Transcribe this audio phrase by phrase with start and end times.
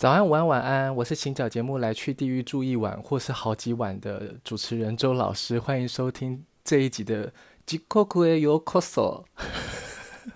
[0.00, 7.30] 早安，午安，晚安，我是行脚节目来去地狱住一晚或是好几晚的主持人周老师，欢迎收听这一集的
[7.66, 9.24] Jikoku e Yokoso，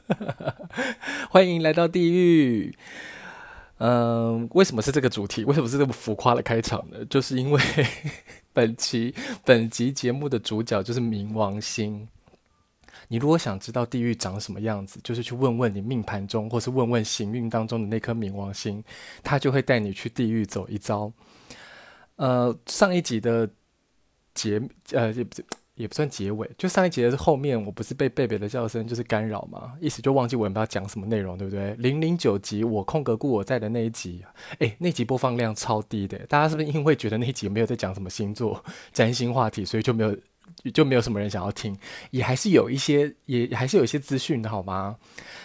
[1.33, 2.77] 欢迎来到地狱。
[3.79, 5.45] 嗯，为什么是这个主题？
[5.47, 7.03] 为什么是这么浮夸的开场呢？
[7.07, 7.59] 就是因为
[8.53, 9.15] 本期
[9.47, 12.07] 本集节目的主角就是冥王星。
[13.09, 18.83] 你如果想知道地狱长什么样子，就是去问问你命盘中，或是问问行运当中的那颗冥王星，
[19.23, 21.13] 他就会带你去地狱走一遭。
[22.17, 23.49] 呃，上一集的
[24.35, 24.63] 结
[24.93, 25.43] 呃也不
[25.75, 31.75] 也不算结尾，就上一集的后面，我不是被贝贝的叫声就是干扰嘛，一时就忘记我们要讲什么内容，对不对？
[31.75, 34.25] 零零九集我空格故我在的那一集，
[34.61, 40.17] 哎，那集播放量超低的，大家是不是因为觉得那集没有在讲什么星座占星话题，所以就没有？
[40.71, 41.77] 就没有什么人想要听，
[42.11, 44.97] 也还是有一些，也还是有一些资讯的好吗？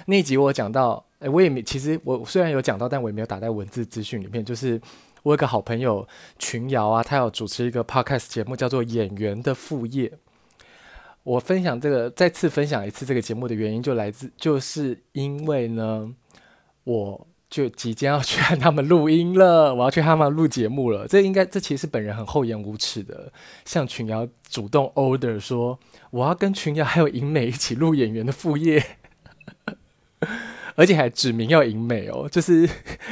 [0.05, 4.43] 那集我讲到，诶，我也没，其实我虽然有讲到，但我也没有打在文字资讯里面。
[4.43, 4.79] 就是
[5.23, 10.09] 我有个好朋友群瑶啊，他有主持一个 podcast 节目，叫做《演员的副业》。
[11.23, 16.13] 我分享这个，再次分享一次这个节目的原因，就来自，就是因为呢，
[16.83, 17.27] 我。
[17.49, 21.07] 就即将要去和他们录音了，我要去他们录节目了。
[21.09, 23.31] 这应该，这其实本人很厚颜无耻的，
[23.65, 25.79] 向群瑶主动 order 说，
[26.11, 28.83] 我要跟群瑶还有银美一起录演员的副业，
[30.75, 32.69] 而且还指名要银美哦，就是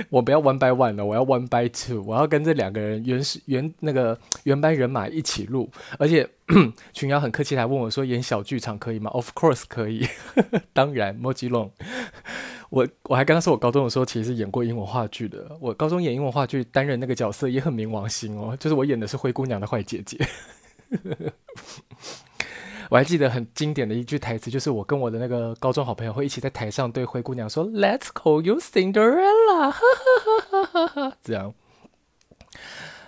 [0.09, 6.29] 我不要 one by one 了，我要 one by two，我要跟这两个人原始原那个原班人马一起录，而且
[6.93, 10.07] 群瑶很客气，还问我说演小剧场可以吗？Of course 可以，
[10.73, 11.71] 当然，莫吉龙。
[12.69, 15.57] 我我还刚刚说，我高中的时候其实演过英文话剧的。
[15.61, 20.17] 我高中演英文话剧，担任那个角色也很冥王星哦，就是我演的是灰姑娘的坏姐姐。
[22.89, 31.53] 我还记得很经典的一句台词，就是我跟我的那个高中好朋友会一起在台上对灰姑娘说：“Let's call you Cinderella。”哈哈哈哈哈，这样。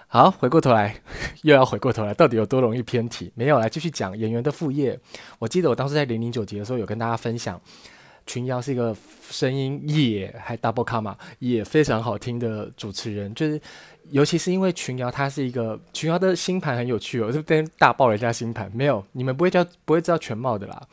[0.08, 1.02] 好，回过头来，
[1.44, 3.32] 又要回过头来，到底有多容易偏题？
[3.36, 5.00] 没有，来继续讲演员的副业。
[5.38, 7.62] 我记得我当时在零零九集的时候有跟大家分享。
[8.30, 8.96] 群瑶是一个
[9.32, 13.60] 声音也还 double comma 也非常好听的主持人，就是
[14.12, 18.72] 尤其是因为群瑶，他是一个群瑶的星盘很有趣哦，我是不是大爆人家星盘？
[18.72, 20.88] 没有，你们不会叫不会知道全貌的啦。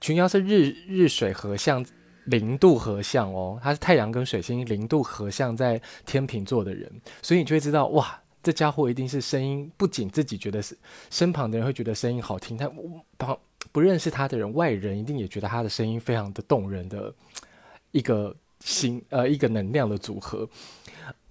[0.00, 1.84] 群瑶是日日水合相
[2.26, 6.88] 零度合相哦，他是太阳跟水星零度合相在天秤座的人，
[7.20, 10.78] 所以你就会知道哇，这家伙一定是声音，不仅自己觉得是
[11.10, 12.70] 身旁的人会觉得声音好听，他
[13.18, 13.36] 旁。
[13.72, 17.12] 不认识他的人，外人一定也觉得他的声音非常的动人的
[17.92, 20.48] 一个心呃一个能量的组合。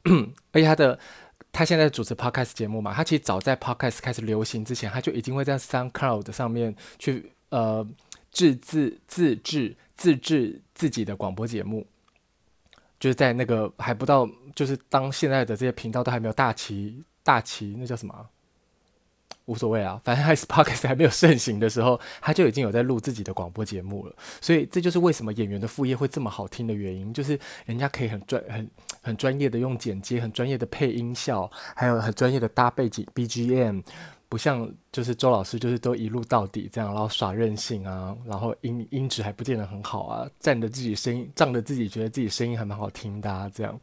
[0.51, 0.97] 而且他的
[1.51, 7.85] 他现在主持 podcast 节目嘛，他其实早在 podcast 开始流行之前，他就已经会在 SoundCloud 上面去呃
[8.31, 11.85] 自自自制自制自己的广播节目，
[12.99, 18.29] 就是在那个还不到就是当现在的这些频道都还没有大旗大旗那叫什么？
[19.49, 24.15] 无所谓啊，反正还是 Podcast 还没有盛行的时候，他就已经有在录自己的广播节目了。
[24.39, 28.69] 所以这就是为什么演员的副业会这么好听的原因，就是人家可以很专、很
[29.01, 33.81] 很专业的用剪接，很专业的配音效，还有很专业的搭背景 BGM，
[34.29, 43.79] 不像就是周老师就是都一路到底这样，然后耍任性啊，然后音音质还不见得很好啊，占着自己声音，仗着自己觉得自己声音还蛮好听的啊，这样。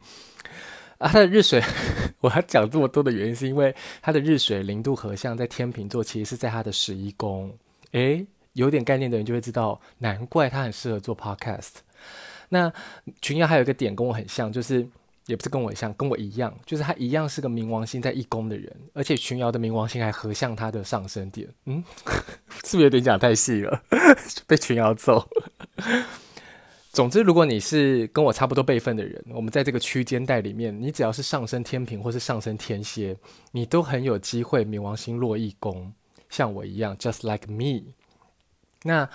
[0.97, 1.61] 啊，他的日水，
[2.21, 7.55] 我还讲这么多的原因，是因为他的日水零度合相在天秤座，其实是在他的十一宫。
[7.91, 11.73] 诶，有点概念的人就会知道，难怪他很适合做 podcast。
[12.49, 12.71] 那
[13.21, 14.87] 群瑶还有一个点跟我很像，就是
[15.27, 21.47] 也不是跟我像，跟我一样，就是他一样是个冥王星在一宫的人，而且群瑶的冥王星还合相他的上升点。
[21.65, 21.83] 嗯，
[22.65, 23.83] 是不是有点讲太细了？
[24.47, 25.27] 被群瑶揍。
[26.97, 33.15] 总之，如果你是跟我差不多辈分的人，我们在这个区间带里面，你只要是上升天平或是上升天蝎，
[33.51, 35.93] 你都很有机会冥王星落一宫，
[36.27, 37.83] 像我一样，just like me。
[38.81, 39.07] 那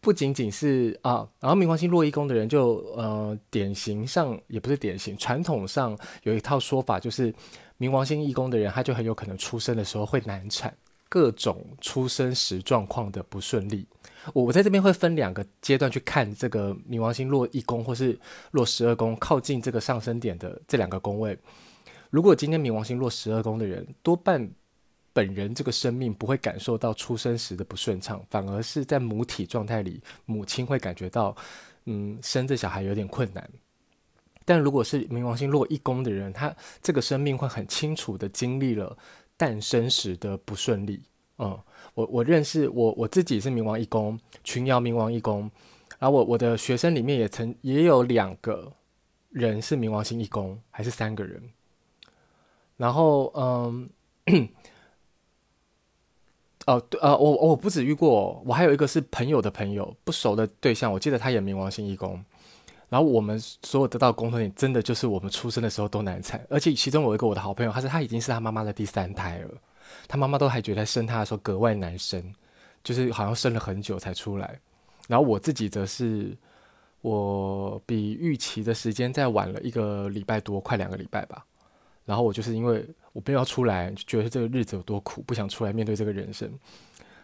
[0.00, 7.32] 不仅仅是啊，然后冥王星落一宫的人就呃，典型上也不是典型，传统上有一套说法，就是
[7.78, 10.76] 冥王星一宫的人，他就很有可能出生的时候会难产，
[11.08, 13.86] 各种出生时状况的不顺利。
[14.32, 18.18] 我我在这边会分两个阶段去看这个冥王星落一宫或是
[18.50, 21.38] 落十二宫，靠近这个上升点的这两个宫位。
[22.10, 24.48] 如果今天冥王星落十二宫的人，多半
[25.12, 31.34] 本人这个生命不会感受到出生时的不顺畅，反而是在母体状态里，母亲会感觉到，
[31.84, 33.48] 嗯，生这小孩有点困难。
[34.44, 38.96] 但如果是冥王星落一宫的人，他这个生命会很清楚的经历了
[39.36, 41.02] 诞生时的不顺利。
[41.38, 41.58] 嗯，
[41.94, 45.50] 我我认识我我自己是冥王一宫，群瑶冥王一宫，
[45.98, 48.72] 然后我我的学生里面也曾也有两个
[49.30, 51.42] 人是冥王星一宫，还是三个人。
[52.76, 53.88] 然后，嗯，
[56.66, 62.22] 哦，对，呃，我我不止遇过，我还有一个是朋友的朋友，不熟的对象，我记得他也冥王星一宫。
[62.88, 69.50] 然后我们所有得到的共同点，真的就是我们出生的时候都难产，而且其中有一个我的好朋友，他说他已经是他妈妈的第三胎了，
[70.08, 72.22] 他妈妈都还觉得生他的时候格外难生，
[72.82, 74.58] 就是好像生了很久才出来。
[75.08, 76.36] 然后我自己则是，
[77.00, 81.44] 我比预期的时间再晚了一个礼拜多，快两个礼拜吧。
[82.04, 86.50] 然后我就是因为我不要出来，就觉得这个日子有多苦，不想出来面对这个人生。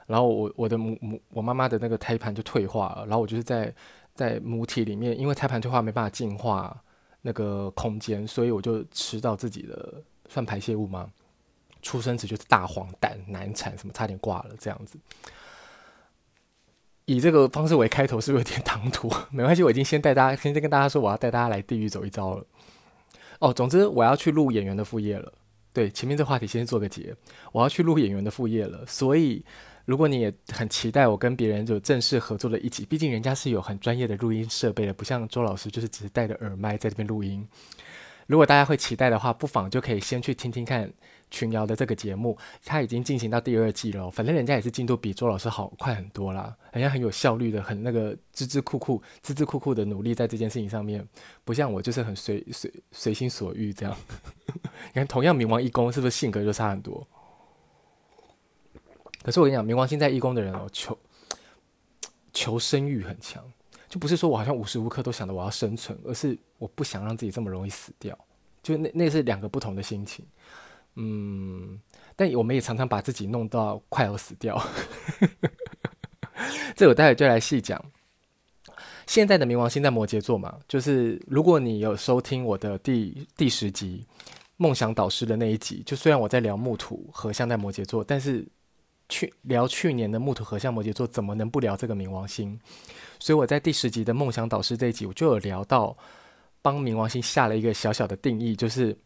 [0.06, 3.75] 然后我我的母母我妈妈的那个胎盘就退化了，然后我就是在。
[4.14, 6.79] 在母体里面，因为胎盘退化没办法净化
[7.23, 11.11] 那个空间，所以我就吃到自己的算排泄物吗？
[11.82, 14.99] 出生时就是大黄疸、难产，什么差点挂了这样子。
[17.05, 19.12] 以这个方式为开头，是不是有点唐突？
[19.31, 22.46] 没关系，我已经先带大家，先跟大家说，我要带大家来地狱走一遭了。
[23.40, 25.32] 哦，总之我要去录演员的副业了。
[25.73, 27.14] 对，前面这话题先做个结，
[27.50, 29.44] 我要去录演员的副业了，所以。
[29.84, 37.44] 如果你也很期待我跟别人就正式合作的一集，毕竟人家是有很专业的录音设备的，不像周老师就是只是戴着耳麦在这边录音。
[38.32, 40.90] 如果大家会期待的话，不妨就可以先去听听看
[41.31, 42.34] 群聊的这个节目，
[42.64, 44.11] 它已经进行到第二季了。
[44.11, 51.06] 反正人家也是进度比周老师好快很多啦，人家很有效率的，很那个孜孜酷酷、孜孜酷酷的努力在这件事情上面，
[51.44, 53.94] 不像我就是很随随随心所欲这样。
[54.64, 57.06] 你看，同样冥王一宫，是不是性格就差很多？
[59.23, 60.99] 可是我跟你讲，冥王星在一宫的人哦，求
[62.32, 63.44] 求生欲很强，
[63.93, 68.19] 就不是说我好像无时无刻都想着我要生存，而是我不想让自己这么容易死掉，
[68.62, 70.25] 就那那是两个不同的心情。
[70.94, 71.79] 嗯，
[72.17, 74.59] 但我们也常常把自己弄到快要死掉，
[76.75, 77.85] 这我待会就来细讲。
[79.06, 84.06] 现在的冥王星在摩羯座嘛，就是如果你有收听我的第第十集
[84.56, 88.43] 梦想导师的那一集，就虽然我在聊木土和现在摩羯座，但是。
[89.12, 92.59] 去聊去年的木土合相摩羯座，怎么能不聊这个冥王星？
[93.19, 95.94] 所以我在第十集的梦想导师这一集，我就有聊到，
[96.62, 98.97] 帮冥王星下了一个小小的定义，就是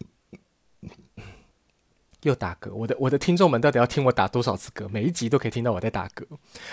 [2.22, 2.72] 又打嗝。
[2.72, 4.88] 我的我的听众们到底要听我打多少次嗝？
[4.88, 6.24] 每一集都可以听到我在打嗝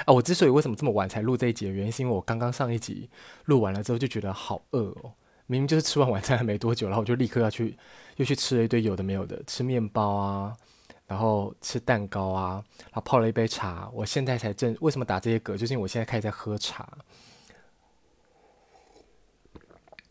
[0.06, 0.14] 啊！
[0.14, 3.10] 我之所以为什么这么晚才录这一集的原因，是因为我刚刚上一集
[3.46, 5.12] 录完了之后就觉得好饿哦，
[5.48, 7.76] 明明就是吃完晚餐还没多久，然后我就立刻要去
[8.18, 10.56] 又去吃了一堆有的没有的，吃面包啊。
[11.06, 13.90] 然后吃蛋糕啊，然后泡了一杯茶。
[13.94, 16.88] 我现在才正为什么打这些嗝，就是因为我现在开始在喝茶，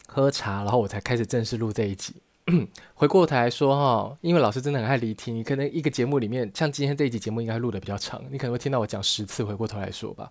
[0.06, 2.16] 喝茶，然后我才开始正式录这一集。
[2.94, 9.42] 回过头来说哈，因为老师真的很爱离题，你可能一个节目里面，像今天这一集节目应该录得比较长，你可能会听到我讲十次。
[9.42, 10.30] 回过头来说吧，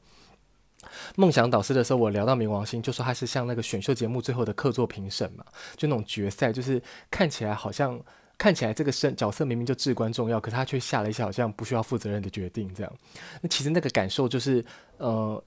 [1.16, 5.44] 梦想导师的时候，我聊到冥王星，就说他是像那个选秀节目最后的客座评审嘛，
[5.76, 8.00] 就那种决赛，就是看起来好像。
[8.42, 12.92] 看起来这个身角色明明就至关重要，可是他却下了一些好像不需要负责任的决定，这样。
[13.40, 14.66] 那其实那个感受就是，
[14.98, 15.44] 呃，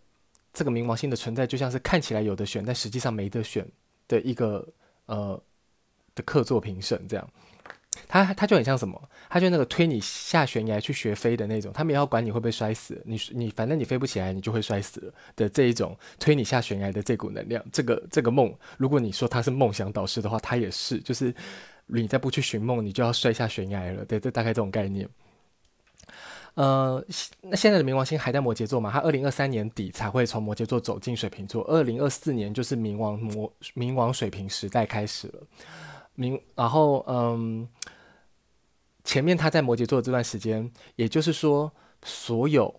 [0.53, 3.67] 这个冥王星的存在就像是看起来有的选，但实际上没得选
[4.07, 4.65] 的一个
[5.07, 5.43] 呃
[6.15, 7.29] 的客座评审这样。
[8.07, 9.11] 他他就很像什么？
[9.29, 17.65] 他就那个推你下悬崖去学飞的那种，他们也要管你会不会摔死，你你反正你飞不起来，你就会摔死了的这一种推你下悬崖的这股能量。
[17.73, 21.35] 这个这个梦，如果你说他是梦想导师的话，他也是，就是。
[21.87, 24.05] 你再不去寻梦，你就要摔下悬崖了。
[24.05, 25.09] 对，这大概这种概念。
[26.55, 27.05] 呃，
[27.41, 28.91] 那现在的冥王星还在摩羯座嘛？
[28.91, 31.65] 它二零二三年底才会从摩羯座走进水瓶座。
[31.65, 35.43] 二零二四年就是冥王摩冥王水瓶时代开始了。
[36.17, 37.69] 冥，然后嗯，
[39.03, 41.73] 前面他在摩羯座这段时间，也就是说，
[42.05, 42.73] 所有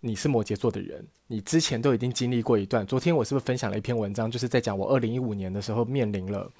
[0.00, 2.86] 你是摩羯座的人，你之前都已经经历过一段。
[2.86, 6.50] 昨天我是不是分享了一篇文章，就是在讲我二零一五年的时候面临了。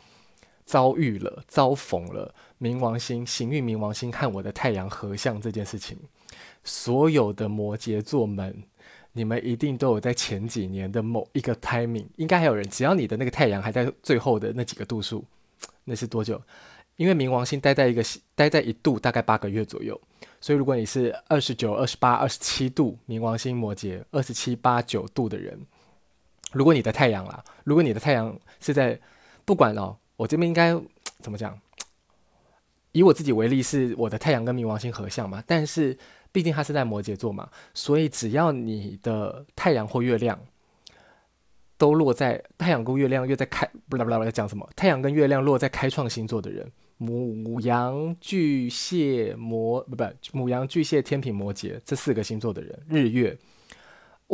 [0.64, 5.98] 遭遇了，遭逢了冥王星行运，冥王星和我的太阳合相这件事情，
[6.64, 8.62] 所有的摩羯座们，
[9.12, 15.22] 你们一定都有在前几年的某一个 timing，应该还有人，只要你的那个太阳还在最后的那几个度数，
[15.84, 16.40] 那是多久？
[16.96, 18.02] 因为冥王星待在一个
[18.34, 20.00] 待在一度大概八个月左右，
[20.40, 25.60] 所以如果你是二十九、二十八、二十七度冥王星摩羯，二十七八九度的人，
[26.52, 28.98] 如果你的太阳啦，如果你的太阳是在
[29.44, 29.94] 不管哦。
[30.16, 30.74] 我这边应该
[31.20, 31.58] 怎么讲？
[32.92, 35.42] 以我自己为例，是我的太阳跟冥王星合相嘛。
[35.46, 35.98] 但是
[36.30, 40.38] 毕竟它是在摩羯座嘛，所以只要你的太阳或月亮
[41.76, 44.68] 都落在太阳跟月亮又在开，不啦不啦不啦，讲什么？
[44.76, 53.36] 太阳跟月亮落在开创星座的人，母羊、巨蟹、摩不不，母羊、巨蟹、天秤、摩羯这四个星座的人，日月。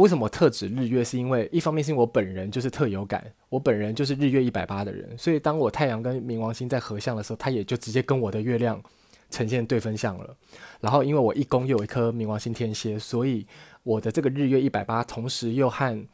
[0.00, 1.04] 为什么特指日月？
[1.04, 8.83] 是因为一方面是因为我本人就是特有感，我本人就是日月一百八的人，所以当我太阳跟冥王星在合相的时候，它也就直接跟我的月亮
[9.30, 10.37] 呈现对分相了。
[10.80, 13.47] 然后因为我一宫又有一颗冥王星天蝎，所以
[13.83, 16.07] 我的这个日月一百八，同时又和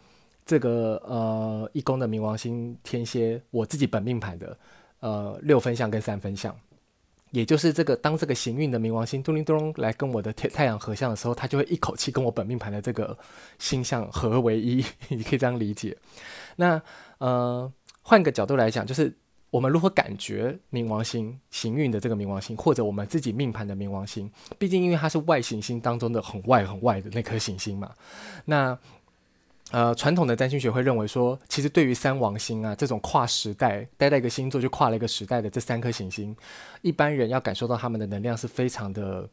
[0.45, 4.59] 这个呃一宫的冥王星天蝎，我自己本命盘的
[5.01, 6.55] 呃六分相跟三分相。
[7.31, 13.17] 也就是这个，当这个行运的冥王星咚咚咚来跟我的太太阳合相的时候，它就会一口气跟我本命盘的这个
[13.59, 15.97] 星象合为一， 你可以这样理解。
[16.55, 16.81] 那
[17.19, 17.71] 呃，
[18.03, 19.15] 换个角度来讲，就是
[19.51, 27.93] 我们如何感觉冥王星行运的这个冥王星，或者我们自己命盘的冥王星，毕竟因为它是外行星当中的很外很外的那颗行星嘛，
[28.45, 28.79] 那。
[29.73, 36.35] 呃，传统的占星学会认为说，其实对于三王星啊这种跨时代待在一个星座就跨了一个时代的这三颗行星，
[36.83, 39.29] 一般人要感受到他们的能量是非常的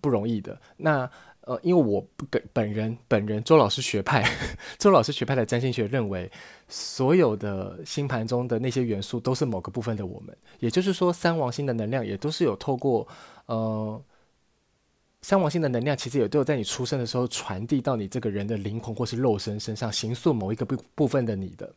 [0.00, 0.60] 不容易的。
[0.76, 1.08] 那
[1.42, 4.28] 呃，因为我本本人本人周老师学派，
[4.76, 6.28] 周老师学派的占星学认为，
[6.68, 13.06] 所有的星盘中的那些元素都是某个部分的我们，也就是说，三王星的能量也都是有透过
[13.46, 14.02] 呃。
[15.22, 21.74] 三王星的能量其实也都有在你出生的时候传递到你这个人的灵魂或是肉身身上，形塑某一个部部分的你的，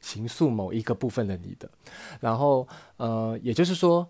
[0.00, 1.70] 形塑某一个部分的你的。
[2.18, 2.66] 然后，
[2.96, 4.08] 呃，也就是说，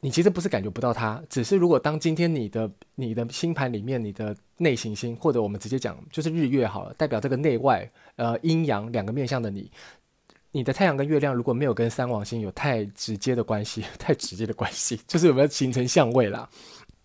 [0.00, 9.70] 你其实不是感觉不到它，只是如果当今天你的你的星盘里面你的内行星，或者我们直接讲就是日月好了，代表这个内外呃阴阳两个面向的你，
[10.52, 16.46] 你的太阳跟月亮如果没有跟三王星有太直接的关系，太直接的关系， 就是有没有形成相位啦。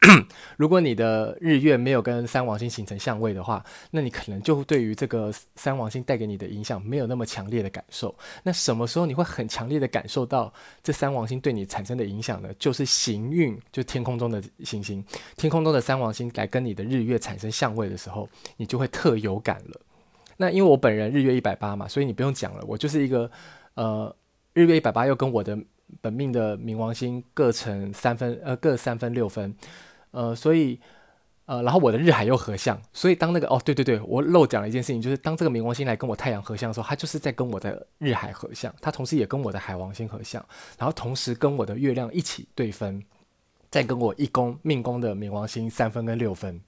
[0.58, 8.14] 如果你的日月没有跟三王星形成相位的话，那你可能就对于这个三王星带给你的影响没有那么强烈的感受。
[8.42, 12.50] 那什么时候你会很强烈的感受到这三王星对你产生的影响呢？
[12.58, 15.06] 就是行运，就天空中的行星，
[15.38, 18.28] 天空中的三王星来跟你的日月产生相位的时候，
[18.58, 19.80] 你就会特有感了。
[20.38, 23.30] 那因为我本人日月一百八嘛，所以你不用讲了，我就是一个
[23.76, 24.14] 呃
[24.54, 25.56] 日月一百八又跟我的
[26.02, 29.56] 本命的冥王星各成三分，呃各三分六分。
[30.12, 30.80] 呃，所以，
[31.46, 40.46] 呃，然后我的日海又合相，所以当那个哦，对对对，我漏讲了一件事情，就是当这个冥王星来跟我太阳合相的时候，它就是在跟我的日海合相，它同时也跟我的海王星合相，
[40.78, 43.04] 然后同时跟我的月亮一起对分，
[43.70, 46.62] 再跟我一宫命宫的冥王星三分跟六分，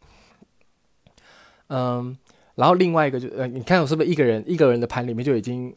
[1.68, 2.18] 嗯，
[2.56, 5.76] 然后另外一个就呃，你看我是不是一个人一个人的盘里面就已经。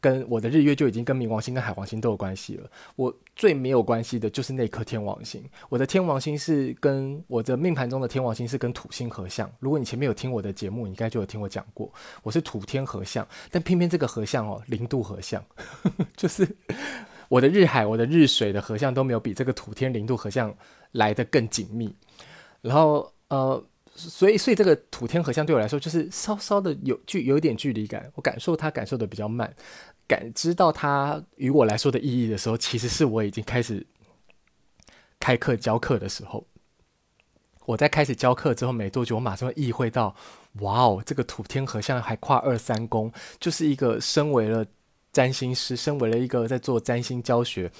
[0.00, 2.70] 跟我的日月就已经跟冥王星跟海王星都有关系了。
[2.96, 5.42] 我最没有关系的就是那颗天王星。
[5.68, 9.50] 我的天王星是跟我的命盘中的天王星是跟土星合相。
[9.58, 13.26] 如果你前面有听我的节目，你应该就有听我讲过，我是土天合相。
[13.50, 15.44] 但偏偏这个合相哦，零度合相，
[16.16, 16.48] 就是
[17.28, 20.54] 我的日海、我的日水的合相都没有比这个土天零度合相
[20.92, 21.94] 来得更紧密。
[22.60, 23.62] 然后呃。
[23.98, 28.08] 所以，所以这个土天合相对我来说，就是稍稍的有距有一点距离感。
[28.14, 29.52] 我感受它感受的比较慢，
[30.06, 33.84] 感知到它与我来说的意义的时候，其实是我已经开始
[35.18, 36.46] 开课教课的时候。
[37.66, 40.14] 我在开始教课之后没多久，我马上意会到，
[40.60, 44.64] 哇哦，这个土天合相还跨二三宫，就是一个身为了
[45.12, 47.70] 占星师，身为了一个在做占星教学，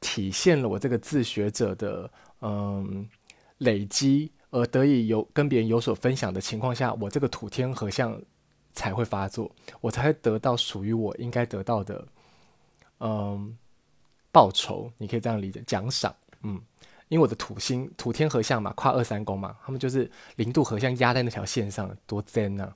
[0.00, 3.06] 体现了我这个自学者的嗯
[3.58, 4.30] 累积。
[4.50, 8.20] 而得以有跟别人有所分享的情况下，我这个土天合相
[8.72, 9.50] 才会发作，
[9.80, 12.06] 我才会得到属于我应该得到的，
[13.00, 13.56] 嗯，
[14.30, 14.90] 报酬。
[14.98, 16.14] 你可以这样理解，奖赏。
[16.42, 16.60] 嗯，
[17.08, 22.74] 因为我的土星土天合相嘛，跨二三宫嘛，他们就是零度合相压在那条线上，多真啊！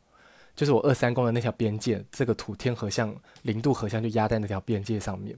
[0.57, 5.37] 就是我二三宫的那条边界，这个土天合相零度合相就压在那条边界上面。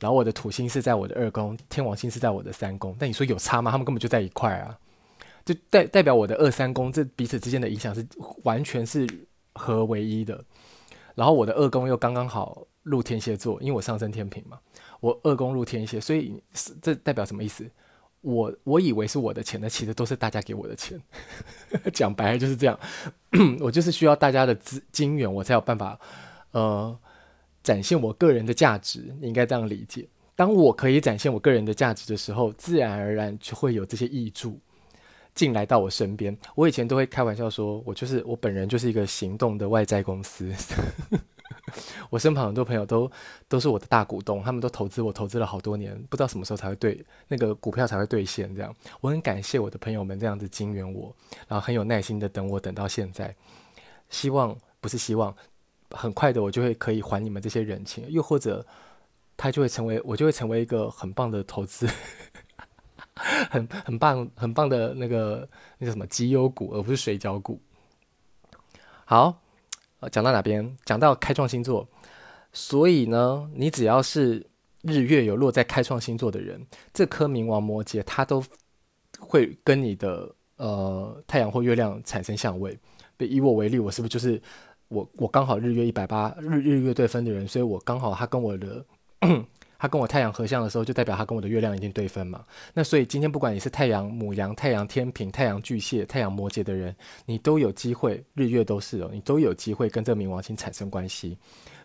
[0.00, 2.96] 然后我的土星是在我的二宫，天王星是在我的三宫。
[2.98, 3.70] 但你说有差吗？
[3.70, 4.78] 他们根本就在一块啊！
[5.44, 8.06] 就代代表我的二三宫，这彼此之间的影响是
[8.44, 9.06] 完全是
[9.54, 10.44] 合为一的。
[11.14, 14.58] 然后我的二宫又刚刚好入天蝎座，因为我上升天秤嘛，
[15.00, 16.42] 我二宫入天蝎，所以
[16.80, 17.68] 这代表什么意思？
[18.22, 21.00] 我我以为是我的钱，那其实都是大家给我的钱。
[21.92, 22.78] 讲白了就是这样，
[23.60, 25.98] 我就是需要大家的资金源，我才有办法
[26.52, 26.96] 呃
[27.62, 29.14] 展现我个人的价值。
[29.20, 30.06] 你应该这样理解。
[30.36, 34.58] 当我可以展现我个人的价值的时候，自然而然就会有这些益助。
[35.40, 40.52] 进来到我身边，我以前都会开玩笑说，我就是我本人就是一个行动的外债公司。
[42.10, 43.10] 我身旁很多朋友都
[43.48, 48.54] 都是我的大股东，他们都投资我，投资了好多年，不知道什么时候才会兑那个股票才会兑现。
[48.54, 51.10] 这样，我很感谢我的朋友们这样子金援我，
[51.48, 53.34] 然后很有耐心的等我等到现在。
[54.10, 55.34] 希望不是希望，
[55.92, 58.66] 很快的我就会可以还你们这些人情，又或者
[59.38, 61.88] 他就会成为我就会成为一个很棒的投资。
[63.50, 65.48] 很很棒很棒的那个
[65.78, 67.60] 那个什么绩优股，而不是水饺股。
[69.04, 69.40] 好，
[70.10, 70.76] 讲到哪边？
[70.84, 71.88] 讲到开创星座，
[72.52, 74.46] 所以呢，你只要是
[74.82, 78.42] 日月有落在开创星座的人，这颗冥王摩羯，它都
[79.18, 82.78] 会跟你的呃太阳或月亮产生相位。
[83.18, 84.40] 以我为例，我是不是就是
[84.88, 88.84] 我我刚好日月一百八日日月对分的人，所以我刚好他跟我的。
[89.80, 92.44] 他跟我太阳合相的时候，就代表他跟我的月亮一定对分嘛。
[92.74, 96.94] 那所以今天不管你是太阳母羊、太阳天平、太阳巨蟹、太阳摩羯的人，
[97.24, 101.38] 你都有机会，日月都是哦，你都有机会跟这个冥王星产生关系。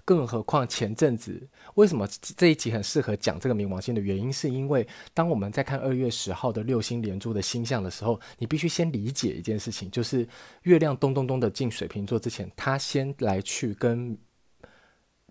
[0.04, 1.42] 更何况前阵子，
[1.74, 10.28] 为什么这一集很适合讲这个冥王星的原因，是因为当我们在看二月十号的六星连珠的星象的时候，你必须先理解一件事情，就是
[10.62, 14.16] 月亮咚咚咚的进水瓶座之前，他先来去跟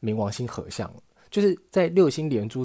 [0.00, 0.92] 冥王星合相。
[1.34, 2.64] 就是在六星连珠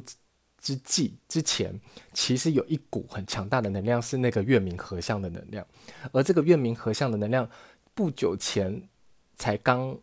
[0.61, 1.73] 之际之前，
[2.13, 5.65] 其实有一股很强大的能量，是那个月冥合相的能量。
[6.11, 7.49] 而这个月冥合相的能量，
[7.95, 8.79] 不久前
[9.37, 9.97] 才刚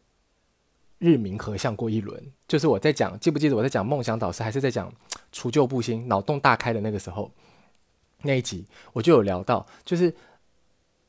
[0.99, 2.21] 日冥合相过一轮。
[2.49, 4.93] 就是我在讲，记不记得我在讲梦想导师，还是在讲
[5.31, 7.31] 除旧布新、脑洞大开的那个时候
[8.23, 10.13] 那一集，我就有聊到，就是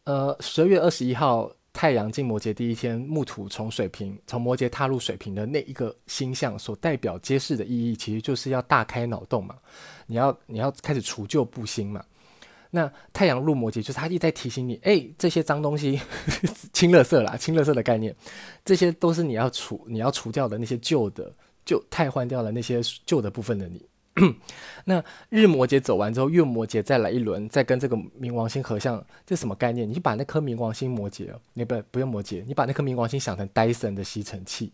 [0.04, 1.52] 呃十二月二十一号。
[1.78, 9.54] 太阳进摩羯第一天，木土从水瓶从摩羯踏入水瓶的那一个星象所代表揭示的意义，其实就是要大开脑洞嘛。
[10.08, 12.04] 你要你要开始除旧布新嘛。
[12.72, 16.02] 那太阳入摩羯，就是他一直在提醒你，哎，这些脏东西，
[16.74, 18.16] 清垃圾啦，清垃圾的概念，
[18.66, 21.32] 这些都是你要除你要除掉的那些旧的，
[21.64, 23.88] 就太换掉了那些旧的部分的你。
[24.86, 29.88] 那日摩羯走完之后，月摩羯再来一轮，再跟这个冥王星合相，这是什么概念？
[29.88, 34.72] 你把那颗冥王星摩羯，你不不用摩羯，你把那颗冥王星想成戴森的吸尘器，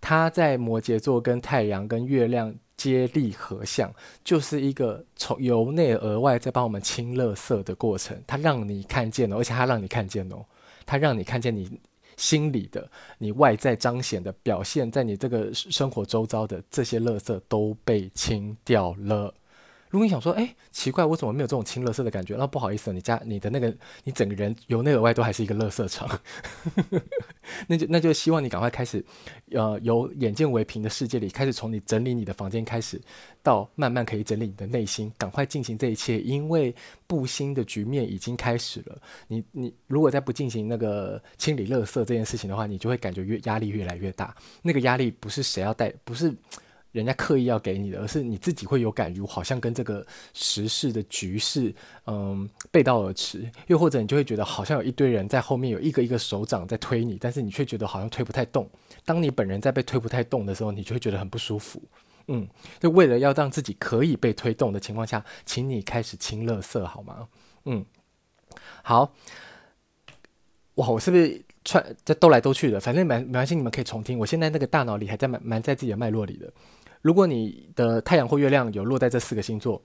[0.00, 3.92] 它在摩羯座跟太阳跟月亮接力合相，
[4.24, 8.20] 就是一个从由内而外在帮我们清垃圾的过程。
[8.26, 10.44] 它让你看见了，而且它让你看见哦，
[10.84, 11.80] 它让你看见你。
[12.20, 12.86] 心理的，
[13.16, 19.32] 你外在彰显的表现，在你这个生活周遭的这些垃圾都被清掉了。
[19.90, 22.36] 如果你想说，哎，奇怪，我怎么没有这种清垃圾的感觉？
[22.36, 26.08] 那不好意思，你家你的那个，你整个人由内而外都还是一个垃圾场。
[27.66, 29.04] 那就那就希望你赶快开始，
[29.50, 33.00] 呃，由眼见为凭的世界里开始，从你整理你的房间开始，
[33.42, 36.72] 到慢慢可以整理你的内心，赶快进行这一切，因为
[37.08, 38.96] 布新的局面已经开始了。
[39.26, 44.32] 你你如果再不进行那个清理垃圾这件事情的话，你就会感觉越压力越来越大。
[44.62, 46.32] 那个压力不是谁要带，不是。
[46.92, 51.72] 人家刻意要给你的，而是你自己会有感觉，好像跟这个时事的局势，
[52.06, 53.48] 嗯，背道而驰。
[53.68, 58.68] 又或者你就会觉得，好像有一堆人在后面，有一个一个手掌在推你，但是你却觉得好像推不太动。
[59.04, 61.82] 当你本人在被推不太动的时候，你就会觉得很不舒服。
[62.26, 62.48] 嗯，
[62.78, 67.28] 就为了要让自己可以被推动的情况下，请你开始清垃圾好吗？
[67.64, 67.84] 嗯，
[68.82, 69.12] 好。
[70.76, 72.80] 哇，我是不是串在兜来兜去的？
[72.80, 74.18] 反正没没关系，你们可以重听。
[74.18, 76.50] 我现在那个大脑里还在埋埋在自己的脉络里的。
[77.02, 79.80] 如果你的太阳或月亮有落在这四个星座，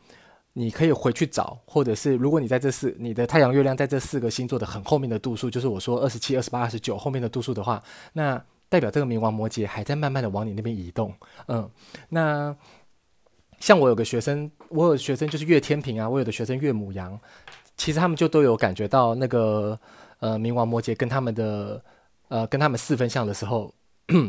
[0.54, 7.82] 你可以回去找，或者是如果你在这四，你的太阳、月亮在这四个星座的很后面的度数，就是我说二十七、二十八、二十九后面的度数的话，
[8.14, 11.14] 那代表这个冥王摩羯还在慢慢的往你那边移动。
[11.48, 11.70] 嗯，
[12.10, 12.56] 那
[13.60, 17.20] 像我有个学生，我有学生就是月天平啊，我有的学生月母羊，
[17.78, 19.80] 其实他们就都有感觉到那个
[20.20, 21.84] 呃冥王摩羯跟他们的
[22.28, 23.74] 呃跟他们四分相的时候。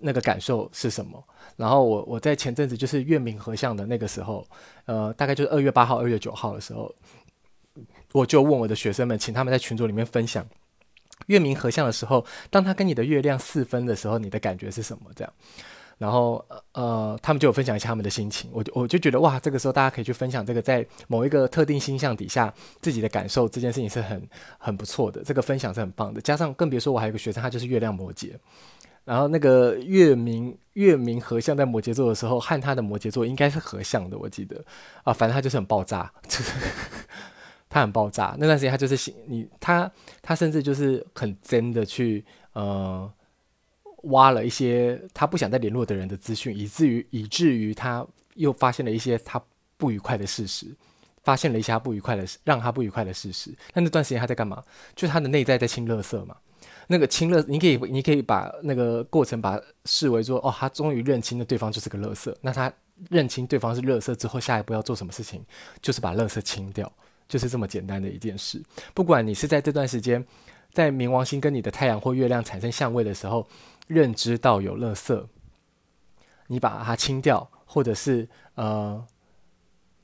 [0.00, 1.20] 那个感受是什么？
[1.58, 4.46] 然后我我在前阵子就是月明合相的那个时候，
[4.86, 6.94] 呃，大概就是二月八号、二月九号的时候，
[8.12, 10.46] 我就问我的学生们，请他们在群组里面分享
[11.26, 15.10] 月明合相的时候，当他跟你的月亮四分的时候，你的感觉是什么？
[15.16, 15.32] 这样，
[15.98, 24.22] 然后呃，他们就有分享一下他们的心情，我就我就觉得哇，这个时候大家可以去分享这个在某一个特定星象底下自己的感受，这件事情是很
[24.58, 26.20] 很不错的，这个分享是很棒的。
[26.20, 28.30] 加上更别说我还有一个学生，他就是月亮摩羯。
[29.08, 34.62] 然后那个月明月明合相在摩羯座的时候，和他的摩羯座应该是合相的，我记得
[35.02, 36.12] 啊，反正他就是很爆炸，
[37.70, 38.36] 他很爆炸。
[38.38, 39.90] 那段时间他就是你他
[40.20, 43.10] 他甚至就是很真的去呃
[44.02, 49.42] 挖了一些他不想再联络的人的资讯，以至于以至于他又发现了一些他
[49.78, 50.66] 不愉快的事实，
[51.24, 53.56] 发现了一些他不愉快的事让他不愉快的事实。
[53.72, 54.62] 那那段时间他在干嘛？
[54.94, 56.36] 就是他的内在在清垃圾嘛。
[56.90, 62.34] 那个清垃，你可以，你可以把那个过程把视为说，哦，他终于认清了对方就是个乐色。
[62.40, 62.72] 那他
[63.10, 65.44] 认清对方是乐色之后，下一步要做什么事情？
[65.82, 66.90] 就是把乐色清掉，
[67.28, 68.62] 就是这么简单的一件事。
[68.94, 70.26] 不管你是在这段时间，
[70.72, 73.46] 在冥王星跟你的太阳或月亮产生相位的时候，
[73.86, 75.28] 认知到有乐色，
[76.46, 79.04] 你把它清掉，或者是呃，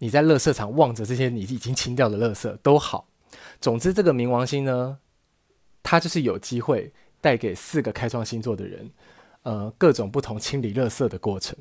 [0.01, 3.09] 你在乐色场望着这些你已经清掉的乐色都好。
[3.59, 4.99] 总之，这个冥王星呢。
[5.85, 8.91] 他就是有机会带给四个开创星座的人，
[9.43, 11.57] 呃，各种不同清理垃圾的过程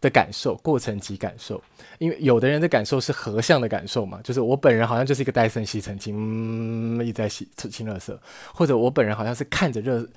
[0.00, 1.62] 的感受，过程及感受。
[1.98, 8.18] 因为有的人的感受是合相的感受嘛，就是我本人好像就是一个戴森吸尘器，嗯，一直在吸清垃圾，
[8.54, 10.08] 或者我本人好像是看着热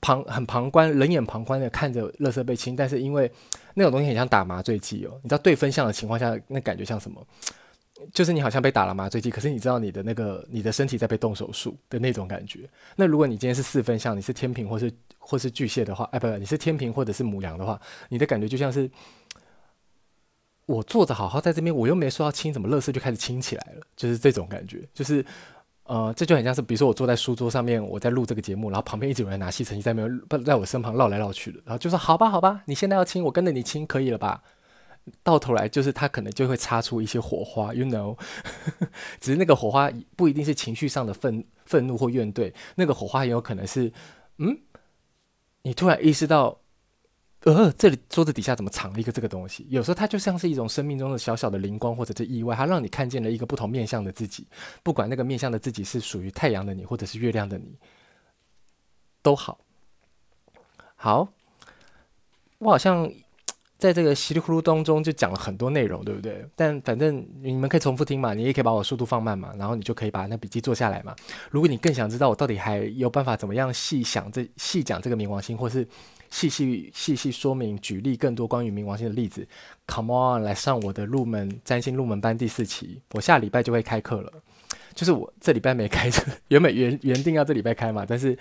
[0.00, 3.30] 旁很旁观，冷眼旁观的看着垃圾被清，但是因为
[3.74, 7.26] 那种东西很像打麻醉剂哦，你知道对分相的情况下，那感觉像什么？
[8.12, 12.68] 就是你好像被打了麻醉剂， 可是你知道你的那个你的身体在被动手术的那种感觉。
[12.96, 18.90] 那如果你今天是四分相，你是天秤或是或是巨蟹的话，哎，不不，你是天秤或者是母羊的话，你的感觉就像是
[20.66, 23.82] 我坐着好好在这边，我又没说要清，怎么乐色就开始清起来了？
[23.96, 25.24] 就是这种感觉，就是
[25.84, 34.42] 呃，这就很像是比如说我坐在书桌上面，我在录这个节目，然后旁边一直有人拿吸尘器在那边在我身旁绕来绕去的，然后就说好吧好吧，你现在要清，我跟着你清，可以了吧？
[35.22, 38.18] 到头来就是他可能就会擦出一些火花，you know，
[39.20, 43.92] 只是那个火花不一定是情绪上的愤愤怒或怨怼，那个火花也有可能是，
[44.38, 44.58] 嗯，
[45.62, 46.58] 你突然意识到，
[47.40, 49.66] 呃，这里桌子底下怎么藏了一个这个东西？
[49.68, 54.46] 有时候它就像是一种生命中的小小的灵光或者是意外，它让你看见了一个不同面向的自己，
[54.82, 57.76] 不管那个面向的自己是属于太阳的你或者是月亮的你，
[59.20, 59.58] 都好。
[60.96, 61.28] 好，
[62.56, 63.12] 我好像。
[63.84, 66.42] 在这个稀里糊涂当中就讲了很多内容，对不对？
[66.56, 71.14] 但反正你们可以重复听嘛，你也可以把我速度放慢嘛，然后你就可以把那笔记做下来嘛。
[71.50, 75.86] 如果你更想知道我到底还有办法怎么样细想这细讲这个冥王星，或是
[76.30, 79.46] 细细细细说明举例更多关于冥王星的例子
[79.86, 84.32] ，Come on，来上我的入门占星入门班第四期，我下礼拜就会开课了。
[84.94, 86.08] 就是我这礼拜没开，
[86.48, 88.34] 原本原原定要这礼拜开嘛，但是。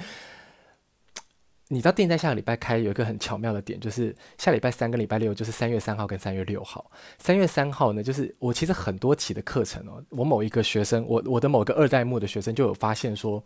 [1.73, 6.89] 你知道店在下个礼拜开有一个很巧妙的点，就是下礼拜三跟礼拜六就是三月三号跟三月六号。
[7.17, 13.43] 三月三号呢，就是我其实很多期的课程哦，我某一个学生，我我的某个二代目的学生就有发现说，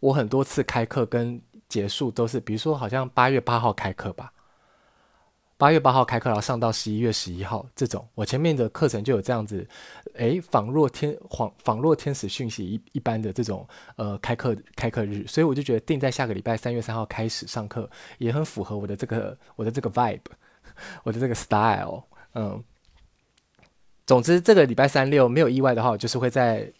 [0.00, 4.32] 我很多次开课跟结束都是，比如说好像八月八号开课吧。
[5.58, 9.66] 八月八号开课，然后上到十一月十一号，这种我前面的课程就有这样子，
[10.14, 13.66] 诶，仿若天仿仿若天使讯息一一般的这种
[13.96, 17.88] 呃开课开课日，所以我就觉得定在下个礼拜三月三号开始上课，
[18.18, 20.20] 也很符合我的这个我的这个 vibe，
[21.04, 22.02] 我的这个 style，
[22.34, 22.62] 嗯，
[24.06, 26.70] 总之这个礼拜三六没有意外的话，我就是会在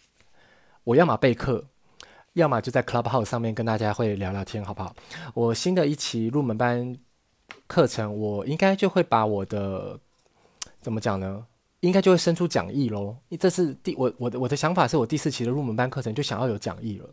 [0.83, 1.65] 我要么备课，
[2.33, 4.95] 要么就在 Clubhouse 上面跟大家会聊聊天，好不好？
[5.33, 6.95] 我新的一期入门班。
[7.67, 9.99] 课程我应该就会把我的
[10.81, 11.45] 怎么讲呢？
[11.81, 13.15] 应该就会生出讲义喽。
[13.39, 17.07] 这是第我我的我的想法是我第四期的入门班课程就想要有讲义了。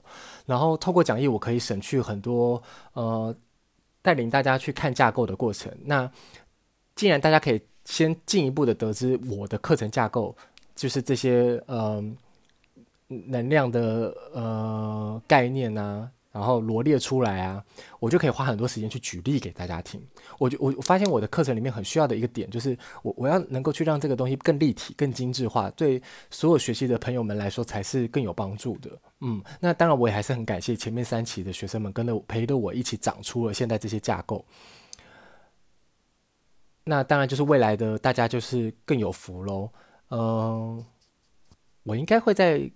[0.47, 2.61] 然后透过讲义，我可以省去很多
[2.94, 3.35] 呃
[4.01, 5.70] 带领大家去看架构的过程。
[5.85, 6.11] 那
[6.97, 10.35] 既然大家可以先进一步的得知我的课程架构，
[10.75, 12.03] 就是这些呃
[13.09, 16.11] 能量的呃概念啊。
[16.35, 17.64] 然后罗列出来啊，
[18.01, 20.05] 我就可以花很多时间去举例给大家听。
[20.37, 28.90] 我就我我发现我的课程里面很需要的一个点，就是我我要能够去让这个东西更立体、更精致化，对所有学习的朋友们来说才是更有帮助的。
[29.20, 34.44] 嗯，那当然我也还是很感谢前面三期的学生们跟着陪着我一起长出了现在这些架构。
[36.83, 39.70] 那当然就是未来的大家就是更有福喽。
[40.11, 40.85] 嗯，
[41.85, 42.68] 我应该会再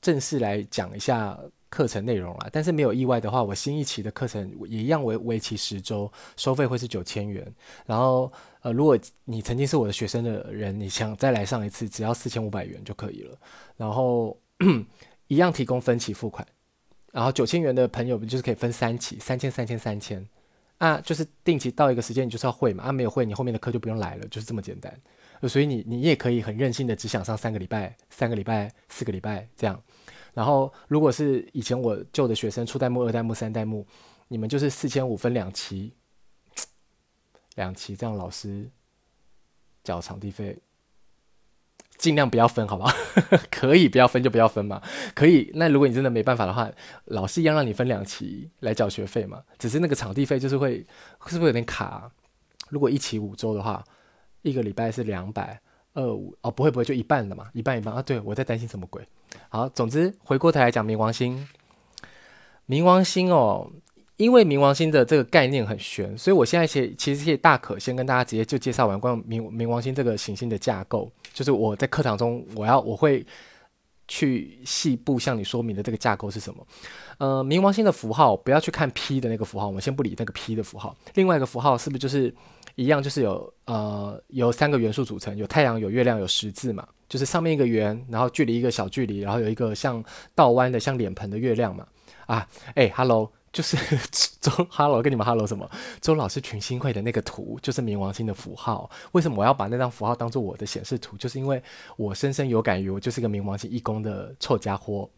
[0.00, 1.36] 正式来讲一下。
[1.70, 7.46] 课程内容啦，但是没有意外的话，我新一期的课程也一样为为期十周，收费会是九千元。
[7.86, 8.30] 然后，
[8.62, 13.38] 呃，如果你曾经是我的学生的人，你想再来上一次，只要四千五百元就可以了。
[13.76, 14.36] 然后
[15.28, 16.46] 一样提供分期付款。
[17.12, 20.24] 然后九千元的朋友就是可以分三期，三千、三千、三千
[20.78, 24.92] 啊，就是定期到一个时间你就是要会嘛，啊，没有会你后面的课就不用来了，就是这么简单。
[25.48, 29.80] 所以你你也可以很任性的只想上三个礼拜、三个礼拜、四个礼拜这样。
[30.40, 33.86] 然后，如果是以前我旧的学生，初代目、二代目、三代目，
[34.28, 35.92] 你们就是四千五分两期，
[37.56, 38.70] 两期这样，老师
[39.84, 40.56] 缴场地费，
[41.98, 42.96] 尽量不要分，好不好？
[43.52, 44.82] 可以不要分就不要分嘛。
[45.14, 46.72] 可以，那如果你真的没办法的话，
[47.04, 49.42] 老师一样让你分两期来缴学费嘛。
[49.58, 50.78] 只是那个场地费就是会，
[51.26, 52.10] 是不是有点卡？
[52.70, 53.84] 如果一期五周的话，
[54.40, 55.60] 一个礼拜是两百。
[55.94, 58.00] 二五哦，不会不会，就一半的嘛，一半一半啊。
[58.00, 59.06] 对，我在担心什么鬼？
[59.48, 61.48] 好，总之回过头来讲冥王星，
[62.68, 63.68] 冥王星哦，
[64.16, 73.26] 因为冥王星的这个概念很玄，所以我现在其其实可以大可先跟大家直接就介绍完关于冥冥王星这个行星的架构，就是我在课堂中我要我会
[74.06, 76.66] 去细部向你说明的这个架构是什么。
[77.18, 82.32] 呃，冥王星的符号不要去看 P 的那个符号，我们先不理那个 P 的符号，另外一个符号是不是就是？
[82.80, 90.02] 一样就是有呃由三个元素组成，有太阳、有月亮、有十字嘛，就是上面一个圆，然后距离一个小距离，然后有一个像
[90.34, 91.86] 倒弯的像脸盆的月亮嘛。
[92.24, 93.76] 啊，哎，哈喽，就是
[94.40, 95.68] 周哈喽跟你们哈喽什么？
[96.00, 98.88] 周老师群星会的那个图就是冥王星的符号。
[99.12, 101.16] 为什么我要把那张符号当做我的显示图？
[101.18, 101.62] 就是因为
[101.96, 105.10] 我深深有感于我就是一个冥王星一宫的臭家伙。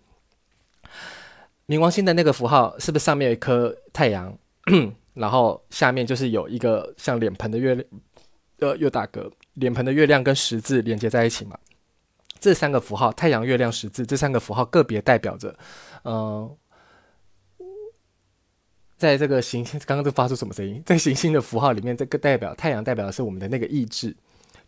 [1.68, 4.37] 冥王星的那个符号是不是上面有一颗太阳，
[5.14, 7.88] 然后下面就是有一个像脸盆的月亮，
[8.59, 11.59] 呃，又打嗝，脸盆的月亮跟十字连接在一起嘛？
[12.40, 15.57] 这三个符号，太阳、月亮、十字，这三个符号个别代表着，
[16.05, 16.57] 嗯、
[18.96, 20.83] 在这个行星，刚刚都发出什么声音？
[20.85, 24.16] 在行星的符号里面，这个代表太阳，代表的是我们的那个意志，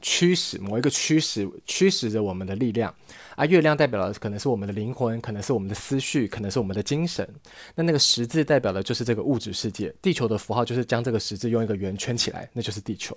[0.05, 2.95] 驱使某一个驱使，驱使着我们的力量。
[3.37, 7.27] 而、月亮代表的可能是我们的灵魂，可能是我们的思绪，可能是我们的精神。
[7.75, 9.93] 那那个十字代表的就是这个物质世界。
[10.03, 13.17] 地球的符号就是将这个十字用一个圆圈起来，那就是地球。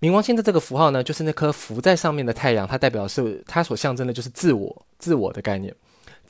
[0.00, 5.74] 冥王星的这个符号呢，就是那颗浮在上面的太阳，它代表是它所象征的就是自我，自我的概念。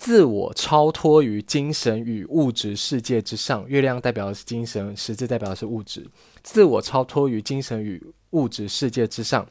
[0.03, 6.05] 自我超脱于精神与物质世界之上，月亮代表的是精神，十字代表的是物质。
[6.43, 9.47] 自我超脱于精神与物质世界之上，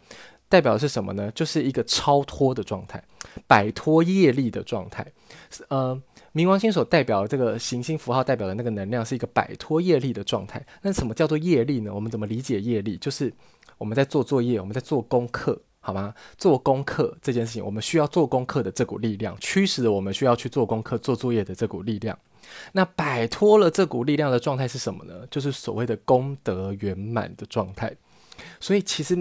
[0.49, 1.31] 代表的是什么呢？
[1.33, 3.01] 就是一个超脱的状态，
[3.47, 5.09] 摆脱业力的状态。
[5.69, 5.97] 呃，
[6.33, 10.61] 冥王星所代表的这个行星符号代表的那个能量是一个摆脱业力的状态。
[10.81, 11.93] 那什么叫做业力呢？
[11.95, 12.97] 我们怎么理解业力？
[12.97, 13.33] 就是
[13.77, 15.61] 我们在做作业，我们在做功课。
[15.83, 16.13] 好吗？
[16.37, 22.17] 做功课这件事情，我们需要做功课的这股力量，驱使了我们需要去做功课、做作业的这股力量。
[22.71, 25.25] 那摆脱了这股力量的状态是什么呢？
[25.31, 27.91] 就是所谓的功德圆满的状态。
[28.59, 29.15] 所以，其实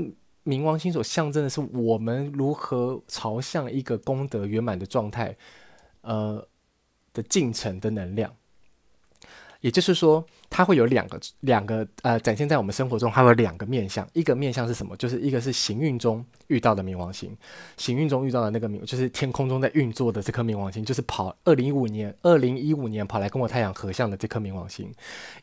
[0.44, 5.34] 冥王星所象征的是我们如何朝向一个功德圆满的状态，
[6.02, 6.46] 呃
[7.14, 8.30] 的进程的能量。
[9.60, 14.08] 也就是说，它会有两个两个呃展现在我们生活中，它有两个面向。
[14.14, 14.96] 一个面向是什么？
[14.96, 17.36] 就是一个是行运中遇到的冥王星，
[17.76, 24.90] 行运中遇到的那个冥，就是天空中在运作的这颗冥王星，就是跑二零一五年二零一五年跑来跟我太阳合相的这颗冥王星，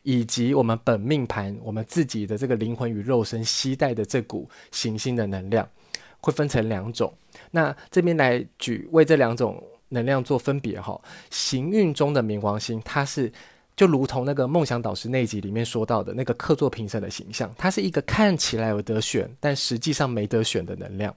[0.02, 5.68] 以及我们本命盘我们自己的这个灵魂与肉身携带的这股行星的能量，
[6.20, 7.12] 会分成两种。
[7.52, 11.00] 那这边来举为这两种能量做分别哈，
[11.30, 13.32] 行运中的冥王星，它是。
[13.78, 21.14] 就如同那个梦想导师那集里面说到的那个客座评审的形象，它是一个看起来有得选，但实际上没得选的能量。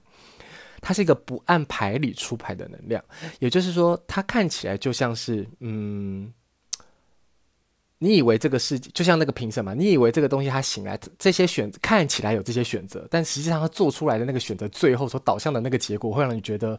[0.80, 3.02] 它是一个不按牌理出牌的能量，
[3.40, 6.32] 也就是说，它看起来就像是，嗯，
[7.98, 9.74] 你以为这个世界就像那个评审嘛？
[9.74, 16.78] 你以为这个东西它醒来这些选看起来有这些选择，但实际上它做出来的那个选择，最后所导向的那个结果，会让你觉得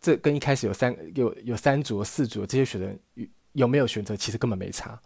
[0.00, 2.88] 这跟一开始有三有有三组、四组这些选择
[3.54, 4.96] 有没有选择，其实根本没差。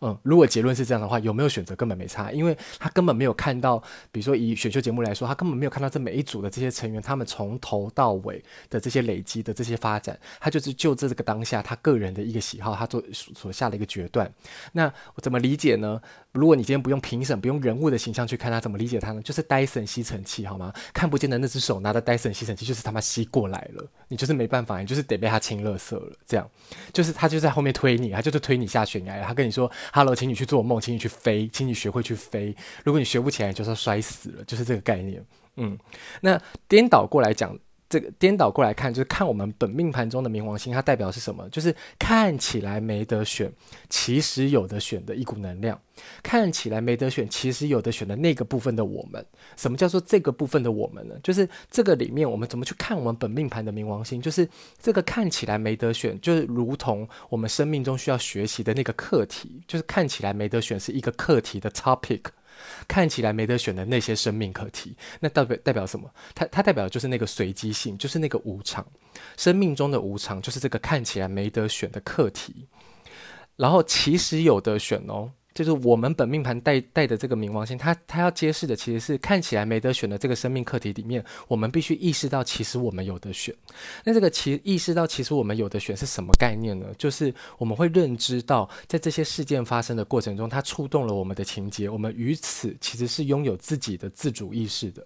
[0.00, 3.78] 嗯，如果结论是这样的话，有没有选择根本没差，因为他根本没有看到，
[4.12, 14.32] 比如说以选秀节目来说，他根本没有看到这每一组的这些成员，他们从头到尾的这些累积的这些发展，他就是就这个当下他个人的一个喜好，他做所下的一个决断。
[14.72, 16.00] 那我怎么理解呢？
[16.32, 19.22] 如果你今天不用评审，不用人物的形象去看他，怎么理解他呢？
[19.22, 20.72] 就是戴森吸尘器，好吗？
[20.92, 26.12] 看不见的那只手拿着戴森吸尘器，就是他妈吸过来了，你就是没办法，你就是得被他清垃圾了。
[26.26, 26.48] 这样，
[26.92, 29.70] 就是他就在后面推你，他就是推你下悬崖，他跟你说。
[29.92, 32.54] Hello，请你去做梦，请你去飞，请你学会去飞。
[32.84, 35.24] 如果你学不起来，就是摔死了，就是这个概念。
[35.56, 35.78] 嗯，
[36.20, 37.58] 那颠倒过来讲。
[37.88, 41.48] 这个颠倒过来看，就是看我们本命盘中的冥王星，它代表是什么？
[41.50, 43.50] 就是看起来没得选，
[43.88, 45.80] 其实有的选的一股能量。
[46.22, 49.24] 看起来没得选，其实有的选的那个部分的我们。
[49.56, 51.14] 什么叫做这个部分的我们呢？
[51.22, 54.22] 就是这个里面，我们怎么去看我们本命盘的冥王星？
[54.22, 54.48] 就是
[54.80, 62.20] 这个看起来没得选，就是如同我们生命中需要学习的那个课题，就是看起来没得选是一个课题的 topic。
[62.86, 66.10] 看起来没得选的那些生命课题，那代表代表什么？
[66.34, 68.86] 它它代表的就是那个随机性，就是那个无常。
[69.36, 72.66] 生命中的无常，就是这个看起来没得选的课题。
[73.56, 75.30] 然后其实有得选哦。
[75.54, 83.52] 就是我们本命盘带带的这个冥王星，它它要揭示的其实是看起来没得选的这个生命课题里面，我们必须意识到，其实我们有得选。
[84.04, 86.86] 那这个其意识到，其实我们有得选是什么概念呢？
[86.96, 95.04] 就是我们会认知到，在这些事件发生的过程中，它触动了我们的情节，我们于此其实是拥有自己的自主意识的。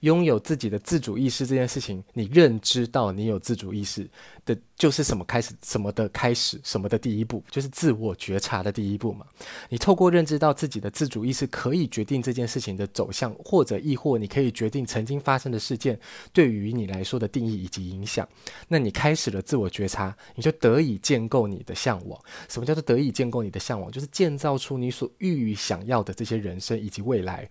[0.00, 4.08] 拥有自己的自主意识这件事情，你认知到你有自主意识
[4.44, 9.26] 的，就是什么开始，什么的开始，什么的第一步，就是自我觉察的第一步嘛。
[9.68, 15.98] 你透过认知到自己的自主意识，可以决定这件事情的走向，或者亦或你可以决定曾经发生的事件
[16.32, 18.28] 对于你来说的定义以及影响。
[18.68, 22.20] 那你开始了自我觉察，你就得以建构你的向往。
[22.48, 23.90] 什么叫做得以建构你的向往？
[23.90, 27.48] 就是建造出你所欲想要的这些人生以及未来。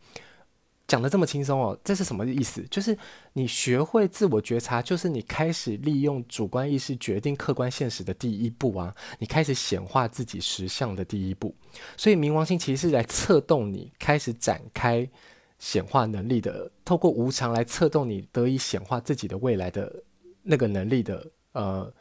[0.88, 2.62] 讲得这么轻松哦，这是什么意思？
[2.70, 2.96] 就是
[3.34, 11.56] 你学会自我觉察，就是你开始利用主观意识决定客观现实的第一步啊，你开始显化自己实相的第一步。
[11.98, 15.10] 所以冥王星其实是来策动你开始展开
[15.58, 20.04] 显化能力的，透过无常来策动你得以显化自己的未来的
[20.44, 21.92] 那个能力的呃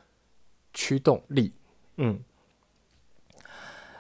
[0.75, 1.53] 驱动力，
[1.97, 2.21] 嗯。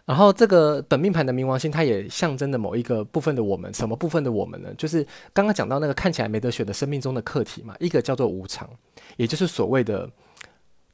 [0.07, 3.73] 然后这个本命盘的冥王星，它也象征着某一个部分的我们。
[3.73, 4.73] 什么部分的我们呢？
[4.77, 7.75] 就是刚刚讲到那个看起来没得选的生命中的课题嘛。
[7.81, 8.69] 一个叫做无常，
[9.17, 10.11] 也就是所谓的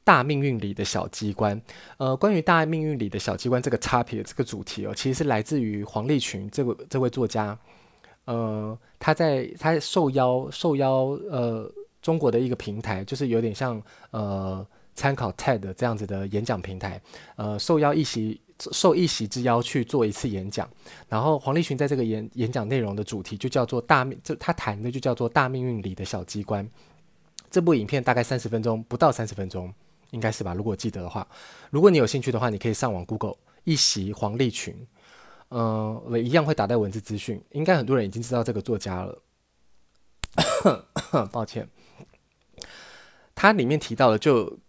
[0.05, 1.61] 大命运里的小机关。
[1.97, 7.57] 呃，关于大命运里的小机关这个插片这个主题哦，其实是来自于黄立群这位这位作家。
[8.25, 11.69] 呃，他在他受邀受邀呃
[12.01, 17.01] 中国的一个平台，就是有点像呃参考 TED 这样子的演讲平台。
[17.35, 18.39] 呃，受邀一席。
[18.71, 20.69] 受一席之邀去做一次演讲，
[21.09, 26.69] 然后黄立群在这个演演讲内容的主题就叫做大命，就他谈的就叫做大命运里的小机关。
[27.49, 29.73] 这部影片大概三十分钟，不到三十分钟，
[30.11, 30.53] 应该是吧？
[30.53, 31.27] 如果记得的话，
[31.71, 34.75] 如果你有兴趣的话，你可以上网 Google 一席黄立群，
[35.49, 37.43] 嗯、一样会打在文字资讯。
[37.53, 39.23] 应该很多人已经知道这个作家了，
[41.33, 41.67] 抱歉，
[43.33, 44.59] 他里面提到的就。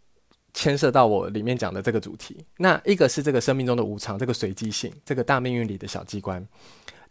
[0.55, 6.47] 牵涉到我里面讲的这个主题，那一个是这个生命中的无常，这个随机性，这个大命运里的小机关。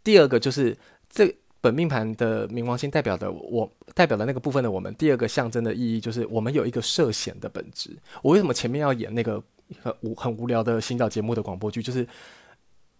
[0.04, 0.76] 第二个就是
[1.10, 4.94] 这本命盘的冥王星代表的我，代表的那个部分的我们。
[4.94, 7.90] 第二个象征的意义就是我们有一个涉险的本质。
[8.22, 9.42] 我为什么前面要演那个
[9.82, 11.82] 很无很无聊的行脚节目的广播剧？
[11.82, 12.06] 就是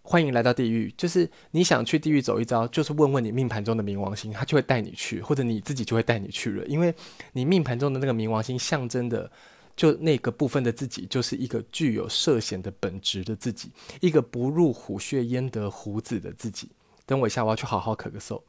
[0.01, 6.93] 欢迎来到地狱，就是你想去地狱走一遭，就是问问你命盘中的冥王星，他就会带你去，或者你自己就会带你去了，因为
[7.31, 9.31] 你命盘中的那个冥王星象征的。
[9.75, 16.69] 就那个部分的自己，就是一个具有涉险的本质的自己，一个不入虎穴焉得虎子的自己。
[17.05, 18.41] 等我一下，我要去好好咳个嗽。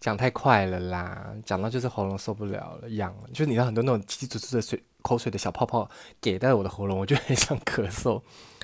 [0.00, 3.28] 讲太快了啦，讲到就是喉咙受不了了，痒了。
[3.32, 5.88] 就是你知道很多那种窸窸窣窣的水口水的小泡泡
[6.20, 8.20] 给到我的喉咙，我就很想咳嗽。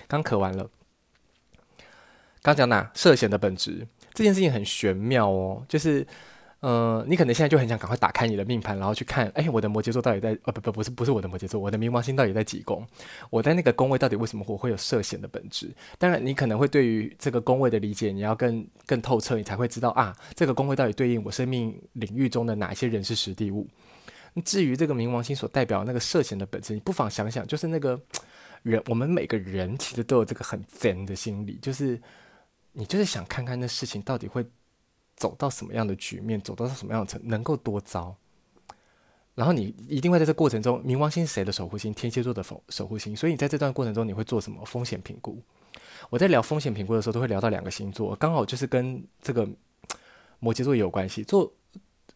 [0.06, 0.68] 刚咳完了。
[2.42, 2.90] 刚讲哪？
[2.94, 6.06] 涉险的本质这件事情很玄妙哦，就是。
[6.62, 10.28] 呃，你可能现在就很想赶快打开你的命盘，然后去看，哎，我的摩羯座到底在……
[10.44, 12.86] 呃，不不，不是不是我的摩羯座，我的冥王星到底在几宫？
[13.30, 15.74] 我在那个宫位到底为什么我会有涉险的本质？
[15.98, 23.66] 当然，你可能会对于这个宫位的理解，你要更更透彻，你才会知道啊，这个宫位到底对应我生命领域中的哪些人事时地物。
[24.44, 28.00] 至于这个冥王星所代表那个涉险的本质，你不妨想想，就是那个
[28.62, 32.00] 人，我们每个人其实都有这个很贱的心理，就是
[32.70, 34.46] 你就是想看看那事情到底会。
[35.22, 38.12] 走到什么样的局面，走到什么样的程，能够多糟？
[39.36, 41.94] 然后你一定会在这过程中，冥王星是谁的守护星？
[41.94, 43.14] 天蝎座的守守护星。
[43.14, 45.40] 所以你在这段过程中，你会做什么风险评估？
[46.10, 49.48] 我在聊风险评估的时候，都会聊到两个星座，刚好就是跟这个
[50.40, 51.22] 摩羯座有关系。
[51.22, 51.52] 做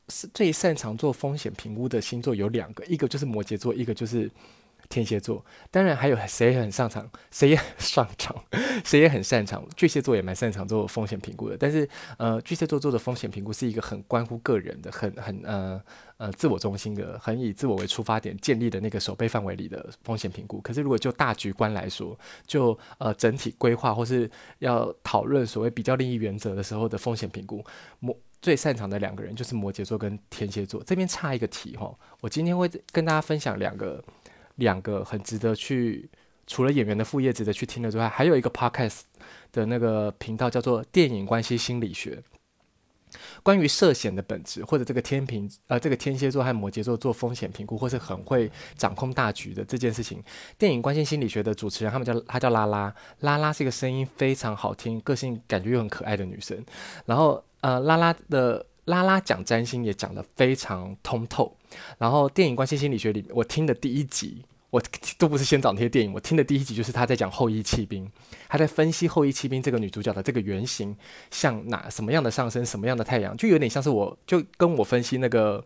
[0.08, 4.28] 是最擅长做风险评估的星座有两个，一个就是摩羯座，一个就是。
[4.88, 8.44] 天蝎座，当然还有谁很擅长，谁也很擅长，
[8.84, 9.66] 谁也很擅长。
[9.76, 15.82] 巨蟹座也蛮擅长做风险评估的，但是呃，巨蟹座做的风险评估是一个很关乎个人的，很很呃
[16.18, 20.60] 呃自我中心的，很以自我为出发点建立的那个守备范围里的风险评估。
[20.60, 27.64] 可是如果就大局观来说，就呃整体规划或是要讨论所谓比较利益原则的时候的风险评估，
[27.98, 30.80] 摩最擅长的两个人就是摩羯座跟天蝎座。
[30.84, 34.00] 这边差一个题哈，我今天会跟大家分享两个。
[34.56, 36.10] 两个很值得去，
[36.46, 39.00] 除了演员的副业值得去听的之外，还有一个 podcast
[39.52, 42.22] 的那个频道叫做《电影关系心理学》，
[43.42, 50.22] 关于涉险的本质，或者这个天平呃，这个天蝎座和摩羯座做风险评估，或是很会掌控大局的这件事情。
[50.58, 56.64] 电影关系心理学的主持人，他们叫他叫拉拉，拉拉是一个声音非常好听，个性感觉又很可爱的女生。
[57.04, 58.66] 然后呃，拉拉的。
[58.87, 61.57] 拉拉讲占星也讲得非常通透，
[61.99, 64.83] 然后电影关系心理学里，我听的第一集，我
[65.18, 68.09] 都不是先找那些电影，我听的第一集就是他在讲后翼弃兵，
[68.49, 70.96] 他在分析后翼弃兵这个女主角的这个原型
[71.31, 75.64] 像哪什么样的上升，什么样的太阳，就有点像是我就跟我分析那个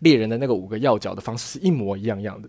[0.00, 2.48] 猎人的那个五个要角的方式是一模一样样的，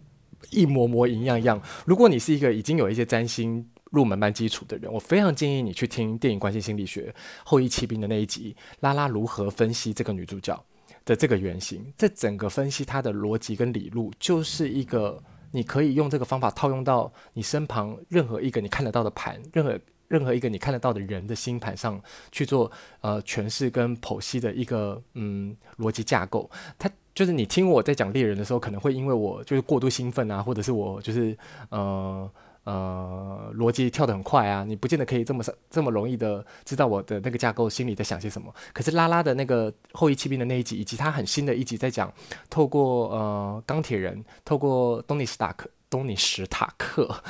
[0.49, 1.61] 一模模一样样。
[1.85, 3.69] 如果你是一个已经有一些占星。
[3.91, 7.13] 入门班基础的人，我非常建议你去听电影关系心理学
[7.45, 10.61] 后裔骑兵的那一集，拉拉如何分析这个女主角
[11.05, 11.93] 的这个原型。
[11.97, 15.21] 这整个分析她的逻辑跟理路，就是一个
[15.51, 19.79] 你可以用这个方法套用到你身旁任何一个你看得到的盘，任何
[20.09, 22.69] 任何一个你看得到的人的星盘上去做
[23.01, 26.49] 呃诠释跟剖析的一个嗯逻辑架构。
[26.77, 31.37] 它就是你听我在讲猎人的时候，可能会因为我就是过度兴奋啊，或者是我就是
[31.69, 32.29] 呃。
[32.67, 38.53] 呃，逻辑跳得很快啊，你不见得可以这么这么容易的知道我的那个架构心里在想些什么。
[38.73, 42.13] 可是拉拉的那个后裔弃兵的那一集，以及他很新的一集在讲，
[42.49, 47.23] 透过呃钢铁人，透过东尼史塔克，东尼史塔克，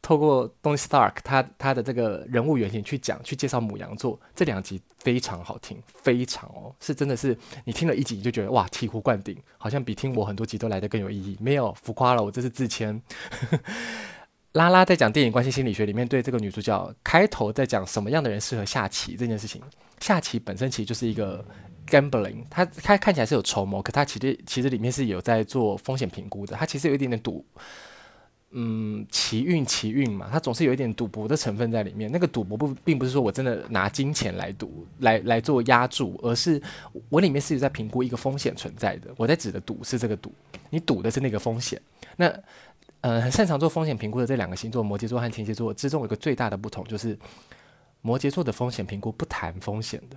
[0.00, 11.36] 透过东尼史塔克，他他的这个人物原型去讲，去介绍母羊座，这两集非常好听，非常哦，是真的是你听了一集你就觉得哇醍醐灌顶，好像比听我很多集都来得更有意义。
[11.40, 13.02] 没有浮夸了，我这是自谦。
[14.54, 19.60] 拉拉在讲电影关系心理学里面，对这个女主角开头在讲什么样的人适合下棋这件事情。
[20.00, 21.44] 下棋本身其实就是一个
[21.88, 26.56] gambling，它它看起来是有筹谋，可它其实其实里面是有在做风险评估的。
[26.56, 27.44] 它其实有一点点赌，
[28.52, 32.08] 嗯，棋运棋运嘛，它总是有一点赌博的成分在里面。
[32.12, 36.62] 那个赌博不并不是说我真的拿金钱来赌，来来做押注，而是
[37.08, 39.12] 我里面是有在评估一个风险存在的。
[39.16, 40.32] 我在指的赌是这个赌，
[40.70, 41.80] 你赌的是那个风险。
[42.16, 42.32] 那
[43.04, 47.18] 呃，很擅长做风险评估的这两个星座，摩羯座和天蝎座之中有一个最大的不同，就是
[48.00, 50.16] 摩羯座的风险评估不谈风险的，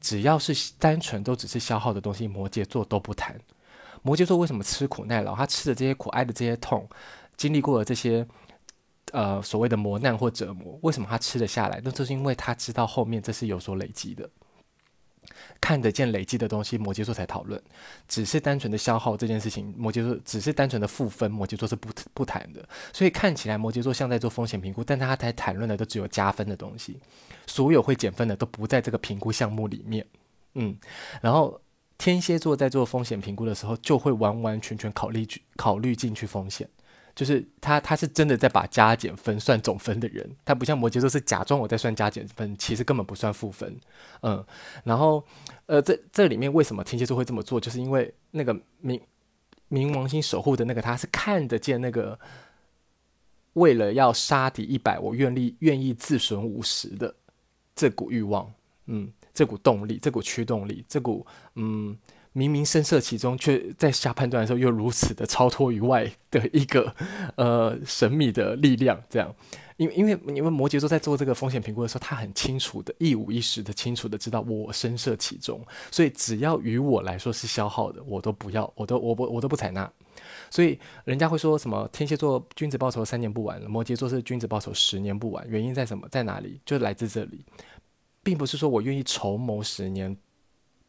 [0.00, 3.36] 只要是单纯都只是消耗的东西，摩羯座都不谈。
[4.02, 5.34] 摩羯座为什么吃苦耐劳？
[5.34, 6.88] 他吃的这些苦，挨的这些痛，
[7.36, 8.24] 经历过了这些
[9.10, 11.80] 呃所谓的磨难或折磨，为什么他吃得下来？
[11.82, 14.30] 那就是因为他知道后面这是有所累积的。
[15.60, 17.60] 看得见累积的东西，摩羯座才讨论；
[18.08, 22.66] 只是单纯的消耗这件事情，摩羯座只是单纯的负分，摩羯座是不不谈的。
[22.92, 26.98] 所以看起来摩羯座像在做风险评估，但他才谈论的都只有加分的东西，
[27.46, 30.06] 所有会减分的都不在这个评估项目里面。
[30.54, 30.76] 嗯，
[31.20, 31.60] 然后
[31.96, 36.68] 天蝎座在做风险评估的时候，就会完完全全考虑去考虑进去风险。
[37.14, 43.78] 就是他，他是真的在把加减分算总分的人，他不像摩羯座是假装我在算加减分，其实根本不算负分，
[44.22, 44.42] 嗯，
[44.82, 45.22] 然后，
[45.66, 47.60] 呃，这这里面为什么天蝎座会这么做？
[47.60, 48.98] 就是因为那个冥
[49.68, 52.18] 冥王星守护的那个他是看得见那个，
[53.52, 57.14] 为了要杀敌一百，我愿意愿意自损五十的
[57.74, 58.50] 这股欲望，
[58.86, 61.96] 嗯，这股动力，这股驱动力，这股嗯。
[62.32, 66.94] 明明身涉其中，却在下判断的时候又如此的超脱于外的一个
[67.36, 69.34] 呃神秘的力量，这样，
[69.76, 79.90] 因为因为因为摩羯座在做这个风险评估的时候，他很清楚的一五一十的清楚的知道我身涉其中，所以只要于我来说是消耗的，我都不要，我都我不我都不采纳。
[80.48, 86.08] 所以人家会说什么天蝎座君子报仇三年不晚，摩羯座是君子报仇十年不晚，原因在什么？
[86.10, 86.60] 在哪里？
[86.64, 87.44] 就来自这里，
[88.22, 90.16] 并不是说我愿意筹谋十年。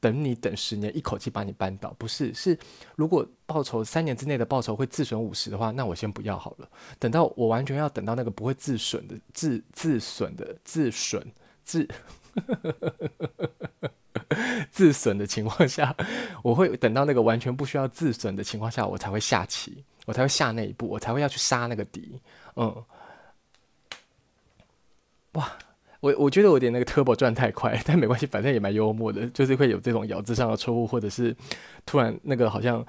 [0.04, 2.34] 等你等十年，一口气把你扳倒，不是？
[2.34, 2.60] 是
[2.98, 6.70] 如果报酬三年之内的报酬会自损五十的话，那我先不要好了。
[7.00, 11.26] 等到我完全要等到那个不会自损的自自损的自损
[11.64, 11.88] 自
[14.70, 15.96] 自损的情况下，
[16.44, 22.20] 我会等到那个完全不需要自损的情况下，我才会下棋，我才会下那一步，我才会要去杀那个敌。
[22.58, 22.84] 嗯，
[25.32, 25.50] 哇。
[26.04, 31.34] 我我觉得我点那个 turbo 转太快， 但没关系，反正也蛮幽默的，就是会有这种咬字上的错误，或者是
[31.86, 32.86] 突然那个好像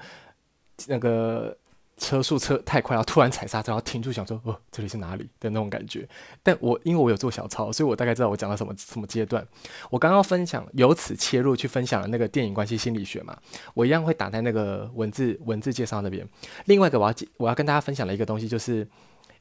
[0.87, 1.57] 那个
[1.95, 6.05] 车速车太快，然后突然踩刹车，然后停住，想说哦，这里是哪里的那种感觉。
[6.43, 9.47] 但我因为我有做小抄，所以我大概知道我讲到什么什么阶段。
[9.89, 13.37] 我刚刚分享由此切入去分享了那个电影关系心理学嘛，
[13.75, 16.27] 我一样会打在那个文字文字介绍那边。
[16.65, 18.85] 另外一个我要我要跟大家分享的一个东西就是。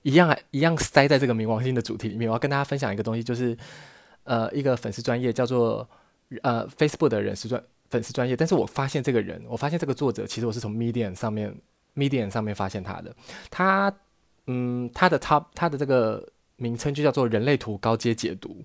[0.05, 2.28] 一样一样塞在这个冥王星的主题里面。
[2.28, 3.57] 我要跟大家分享一个东西，就是
[4.24, 5.88] 呃，一个粉丝专业叫做
[6.42, 8.36] 呃 Facebook 的人是专粉丝专业。
[8.36, 11.55] 但是我发现这个人，我发现这个作者，其实我是从 Medium 上面
[11.96, 13.16] Medium 上面发现他的。
[13.50, 13.92] 他
[14.46, 16.22] 嗯，他的他他的这个
[16.57, 18.62] 名称就叫做人类图高阶解读。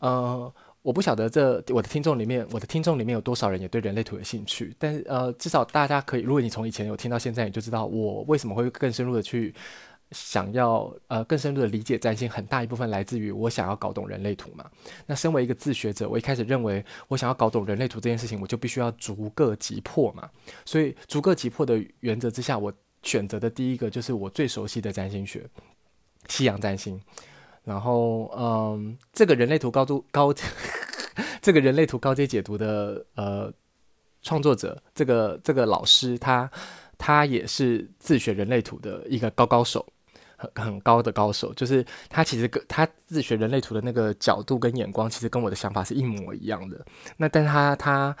[0.00, 0.50] 呃，
[0.80, 4.74] 我不晓得这我的听众里面，我的听众里面有多少人也对人类图有兴趣。
[4.78, 9.54] 但是呃，至少大家可以，如果你从以前有听到现在，你就知道我为什么会更深入的去。
[10.12, 14.70] 想要呃更深入的理解占星，很大一部分来自于我想要搞懂人类图嘛。
[15.06, 20.28] 那身为一个自学者，我一开始认为我想要搞懂人类图这件事情，我就必须要逐个击破嘛。
[20.64, 25.48] 所以逐个击破的原则之下，我选择的第一个就是我最熟悉的占星学——
[26.28, 27.00] 西洋占星。
[27.64, 30.34] 然后嗯，这个人类图高度高，
[31.40, 33.52] 这个人类图高阶解读的呃
[34.20, 36.50] 创作者，这个这个老师他
[36.98, 39.86] 他也是自学人类图的一个高高手。
[40.42, 46.84] 很很高的高手，就是他其实跟他自学人类图的那个角度跟眼光，其实跟我的想法是一模一样的。
[47.16, 48.16] 那但他他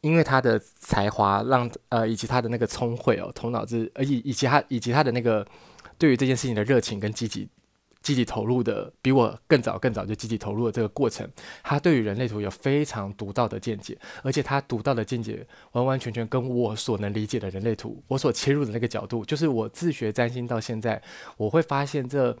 [0.00, 5.46] 因为他的才华让呃以及他的那个聪慧哦，头脑子呃以以及他以及他的那个
[5.98, 7.48] 对于这件事情的热情跟积极。
[8.06, 11.28] 积极投入的，比我更早更早就积极投入的这个过程，
[11.64, 21.02] 他对于人类图有非常独到的见解，而且他独到的见解完完全全跟我所能理解的人类图，我所切入的那个角度，就是我自学占星到现在，
[21.36, 22.38] 我会发现这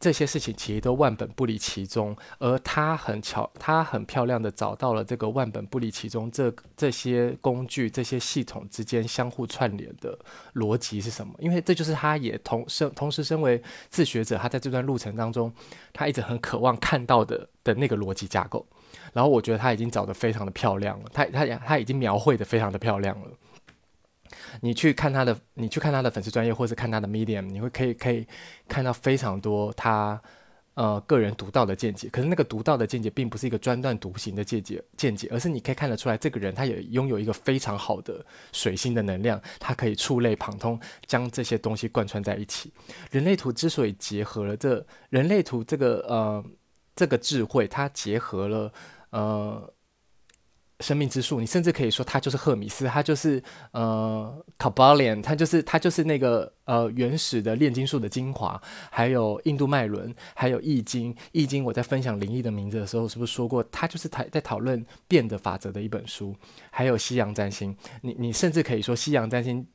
[0.00, 10.16] 这些事情其实都万本不离其中，而他很巧，他很漂亮的找到了这个万本不离其中，这这些工具、这些系统之间相互串联的
[10.54, 11.34] 逻辑是什么？
[11.40, 15.52] 因为这就是他也同身同时身为自学者，他在这段路程当中，
[15.92, 18.64] 他一直很渴望看到的的那个逻辑架构。
[19.12, 23.30] 然后我觉得他已经找得非常的漂亮了，他他他已经描绘得非常的漂亮了。
[24.60, 28.26] 你去看他的，你去看他的粉丝专业，或是看他的 Medium，你会可以可以
[28.66, 30.20] 看到非常多他
[30.74, 32.08] 呃个人独到的见解。
[32.08, 42.72] 可是那个独到的见解，并不是一个专断独行的见解见解，而是你可以看得出来，这个人他也拥有一个非常好的水星的能量，他可以触类旁通，将这些东西贯穿在一起。
[43.10, 46.44] 人类图之所以结合了这人类图这个呃
[46.94, 48.72] 这个智慧，它结合了
[49.10, 49.72] 呃。
[50.80, 58.60] 生命之树，你甚至可以说它就是赫米斯，它就是呃，Kybalion，它就是它就是那个呃原始的炼金术的精华，
[58.90, 61.12] 还有印度脉轮，还有易经。
[61.32, 66.32] 易经我在分享灵异的名字的时候，是不是说过它就是在在讨论变的法则的一本书？
[66.70, 69.66] 还有西洋占星，你你甚至可以说西洋占星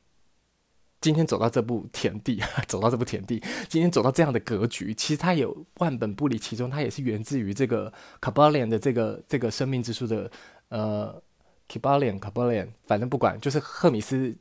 [1.02, 7.92] 今天走到这步田地， 走到这步田地，今天走到这样的格局，其实它有万本不离其中，它也是源自于这个
[8.22, 10.30] Kybalion 的这个这个生命之树的。
[10.74, 11.22] 呃
[11.70, 14.34] ，Kybalion，Kybalion，反正不管，就是赫米斯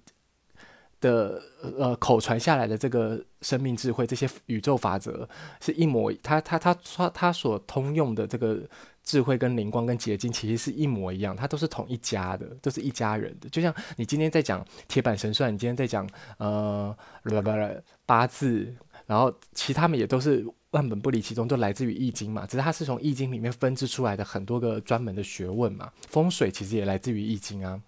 [1.00, 1.40] 的
[1.78, 5.30] 呃口传下来的这个生命智慧，这些宇宙法则
[5.62, 8.60] 是一模，他他他他他所通用的这个
[9.04, 13.48] 智慧跟灵光跟结晶，其实是一模一样，他都是同一家的，都是一家人的。
[13.50, 16.10] 就像你今天在讲铁板神算，你今天在讲
[16.40, 16.98] 呃
[18.08, 18.74] 八字，
[19.06, 20.44] 然后其他们也都是。
[20.74, 25.92] 万本不离其宗，都来自于易经嘛，只是它是从易经里面分支出来的很多个专门的学问嘛。
[26.10, 27.80] 风水其实也来自于易经啊，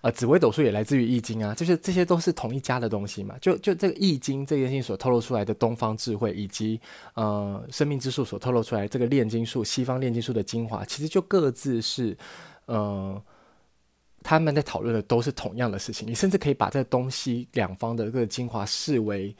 [0.00, 3.36] 呃，紫微斗数也来自于易经啊，就是这些都是同一家的东西嘛。
[3.38, 6.80] 就就这个易经这件事情所透露出来的东方智慧，以及
[7.12, 12.16] 呃生命之树所透露出来这个炼金术，西方炼金术的精华，其实就各自是
[12.64, 13.22] 呃
[14.22, 16.08] 他们在讨论的都是同样的事情。
[16.08, 19.36] 你甚至可以把这东西两方的这个精华视为。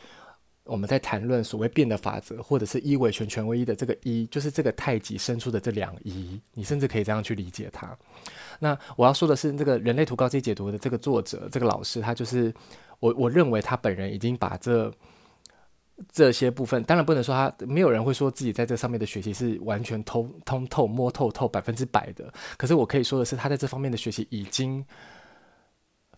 [0.67, 7.97] 我们在谈论所谓变的法则，或者是一为全，全为一的这个一，就是这个太极生出的这两仪，你甚至可以这样去理解它。
[8.59, 12.53] 那我要说的是，这个人类图高阶解读的这个作者，这个老师，他就是
[13.01, 14.93] 我，我认为他本人已经把这
[16.11, 24.85] 这些部分，当然不能说他没有人会说自己在这上面的学习是完全通通透摸透透百分之百的，可是我可以说的是，他在这方面的学习已经。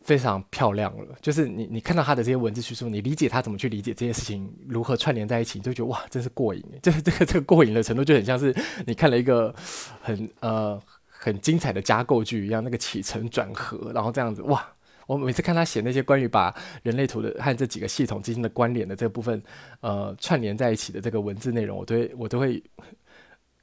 [0.09, 6.65] 非常漂亮了，就是你你看到他的这些文字叙述，你理解他怎么去理解这些事情如何串联在一起，你就觉得哇，真是过瘾！
[6.83, 8.57] 就是这个这个过瘾的程度，就很像是
[8.87, 9.55] 你看了一个
[10.01, 14.67] 很呃很精彩的加构剧一样，那个起承转合，然后这样子哇！
[15.07, 19.43] 我每次看他写那些关于把人类图的和这几个系统之间的关联的这个部分
[19.81, 22.63] 呃串联在一起的这个文字内容，我都会我都会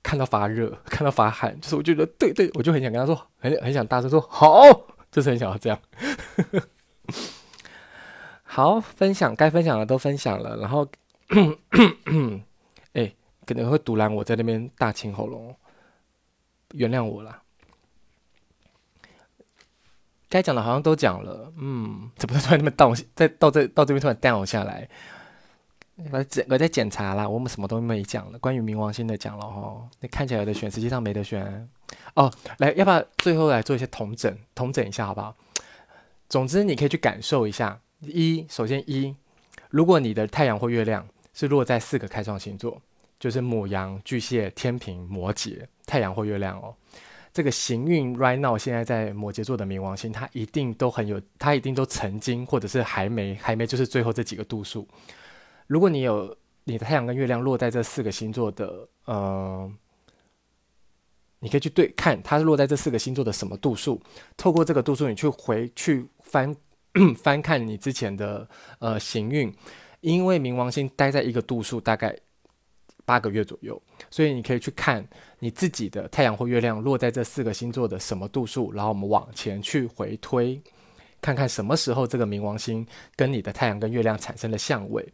[0.04, 4.95] 看到发热，看到发汗，就是我觉得对对，我就很想跟他说，很很想大声说好。
[5.16, 5.80] 就是很想要这样，
[8.44, 10.86] 好，分享该分享的都分享了，然后，
[12.92, 15.56] 哎，可能会阻拦我在那边大清喉咙，
[16.74, 17.42] 原谅我啦。
[20.28, 24.90] 该讲的好像都讲了，嗯，怎么突然那么倒，再到这到这边突然 down 下来？
[26.12, 31.70] 我在我在检查啦，我们什么都没讲了，关于冥王星的讲了哈，那看起来有的选，实际上没得选。
[32.16, 35.36] 哦，来，要不要最后来做一些统整，统整一下好不好？
[36.28, 37.80] 总之，你可以去感受一下。
[38.02, 39.16] 一，首先一，
[39.70, 42.82] 如果你的太阳或月亮是落在四个开创星座，
[43.18, 46.76] 就是母羊、巨蟹、天秤、摩羯，太阳或月亮哦，
[47.34, 54.86] 这个行运 right now 现在在摩羯座的冥王星，它一定都很有，它一定都曾经或者是还没，还没就是最后这几个度数。
[55.68, 59.72] 如果你有你的太阳跟月亮落在这四个星座的，呃。
[61.40, 64.02] 你可以去对看它是落在这四个星座的什么度数，
[64.36, 66.56] 透过这个度数，你去回去翻
[67.22, 68.48] 翻看你之前的
[68.80, 69.54] 呃行运，
[70.02, 72.18] 因为冥王星待在一个度数大概
[73.06, 75.08] 八个月左右，所以你可以去看
[75.38, 80.60] 你自己的太阳或月亮落在这四个星座的什么度数，然后我们往前去回推，
[81.22, 82.84] 看看什么时候这个冥王星
[83.16, 85.08] 跟你的太阳跟月亮产生了相位，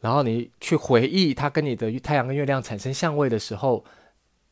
[0.00, 3.84] 然后你去回忆它跟你的太阳跟月亮产生相位的时候。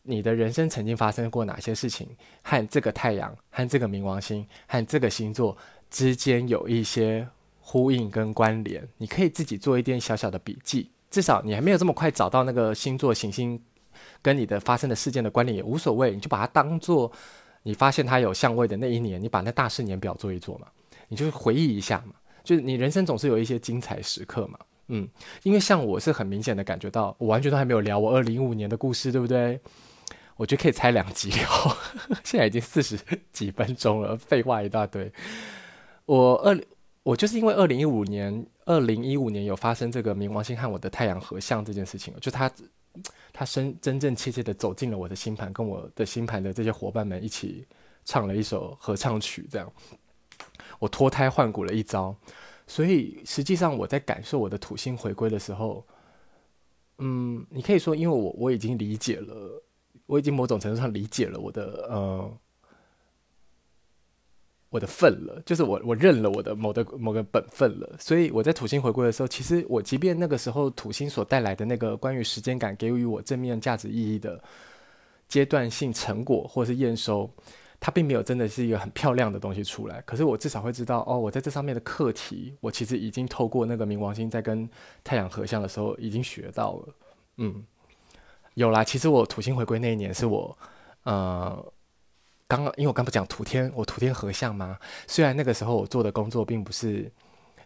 [0.07, 2.07] 你的人生曾经发生过哪些事情，
[2.43, 5.57] 和这个太阳、和这个冥王星、和这个星座
[5.89, 7.27] 之间有一些
[7.59, 8.87] 呼应跟关联？
[8.99, 13.59] 你可以自己做一点小小的笔记，至少你还没有这么快找到那个星座行星
[14.21, 17.11] 跟你的发生的事件的关联也无所谓，你就把它当做
[17.63, 20.67] 你发现它有相位的那一年，你把那大事年表做一做嘛，
[21.09, 24.59] 你就回忆一下嘛，就是你人生总是有一些精彩时刻嘛。
[24.89, 25.09] 嗯，
[25.43, 29.59] 因为像我是很明显的感觉到，我完全都还没有聊我二零一五年的故事，对不对？
[30.37, 31.77] 我觉得可以拆两集聊，
[32.25, 32.99] 现在已经四十
[33.33, 35.11] 几分钟了，废话一大堆。
[36.07, 36.61] 我二，
[37.05, 42.51] 我就是因为二零一五年，二零一五年有发生这个冥王星和我的太阳合相这件事情，就他，
[43.33, 47.65] 他真真正切切的走进了我的星盘，跟我的星盘的这些伙伴们一起
[48.05, 49.73] 唱了一首合唱曲，这样，
[50.81, 52.15] 我脱胎换骨了一遭。
[52.67, 55.87] 所以实际上我在感受我的土星回归的时候，
[56.99, 59.63] 嗯，你可以说，因为我我已经理解了，
[60.07, 62.39] 我已经某种程度上理解了我的呃
[64.71, 67.97] 我的份了，就是我我认了我的某的某个本分了。
[67.99, 74.43] 所以我在土星回归的时候，其实我即便那个时候土星所带来的那个关于时间感给予我正面价值意义的
[75.29, 77.31] 阶段性成果或是验收。
[77.85, 84.67] 它并没有真的是一个很漂亮的东西出来，可是我至少会知道，哦，我在这上面的课题，我其实已经透过那个冥王星在跟
[85.05, 86.95] 太阳合相的时候已经学到了。
[87.37, 87.63] 嗯，
[88.55, 90.57] 有啦，其实我土星回归那一年是我，
[91.03, 91.63] 呃，
[92.49, 94.79] 刚刚因为我刚不讲土天，我土天合相吗？
[95.07, 97.13] 虽然那个时候我做的工作并不是。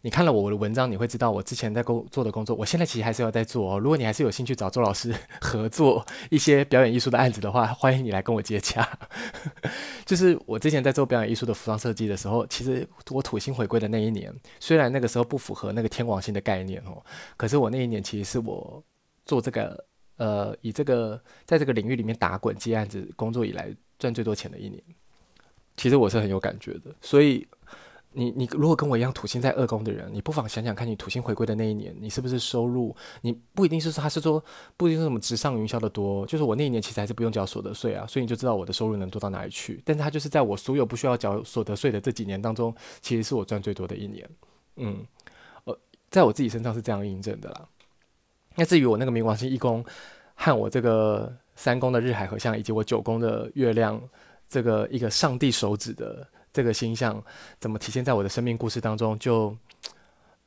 [0.02, 3.78] 你看了我的文章，你会知道我之前在工做的工作，我现在其实还是要在做哦。
[3.78, 8.88] 如果你还是有兴趣找周老师合作一些表演艺术的案子的话，欢迎你来跟我接洽。
[10.06, 17.02] 就是我之前在做表演艺术的服装设计的时候，其实我土星回归的那一年，虽然那个时候不符合那个天王星的概念哦，
[17.36, 18.82] 可是我那一年其实是我
[19.26, 19.84] 做这个
[20.16, 24.80] 呃，以这个在这个领域里面打滚接案子工作以来赚最多钱的一年。
[25.76, 27.46] 其实我是很有感觉的，所以。
[28.12, 32.96] 你你如果跟我一样土星在二宫的人，你不妨想想看，你土星回归的那一年，你是不是收入？
[33.20, 34.42] 你不一定是说他是说
[34.76, 39.80] 不一定是什么直上云霄的多，就是我那一年其实还是不用缴所得税啊，所以你就知道我的收入能多到哪里去。
[39.84, 44.28] 但是他就是在我所有不需要缴所得税的这几年当中，其实是我赚最多的一年。
[44.76, 45.04] 嗯，
[45.64, 45.78] 呃，
[46.10, 47.68] 在我自己身上是这样印证的啦。
[48.56, 49.84] 那至于我那个冥王星一宫
[50.34, 54.00] 和我这个三宫的日海合相，以及我九宫的月亮
[54.48, 56.26] 这个一个上帝手指的。
[56.58, 57.22] 这个星象
[57.60, 59.16] 怎么体现在我的生命故事当中？
[59.20, 59.56] 就，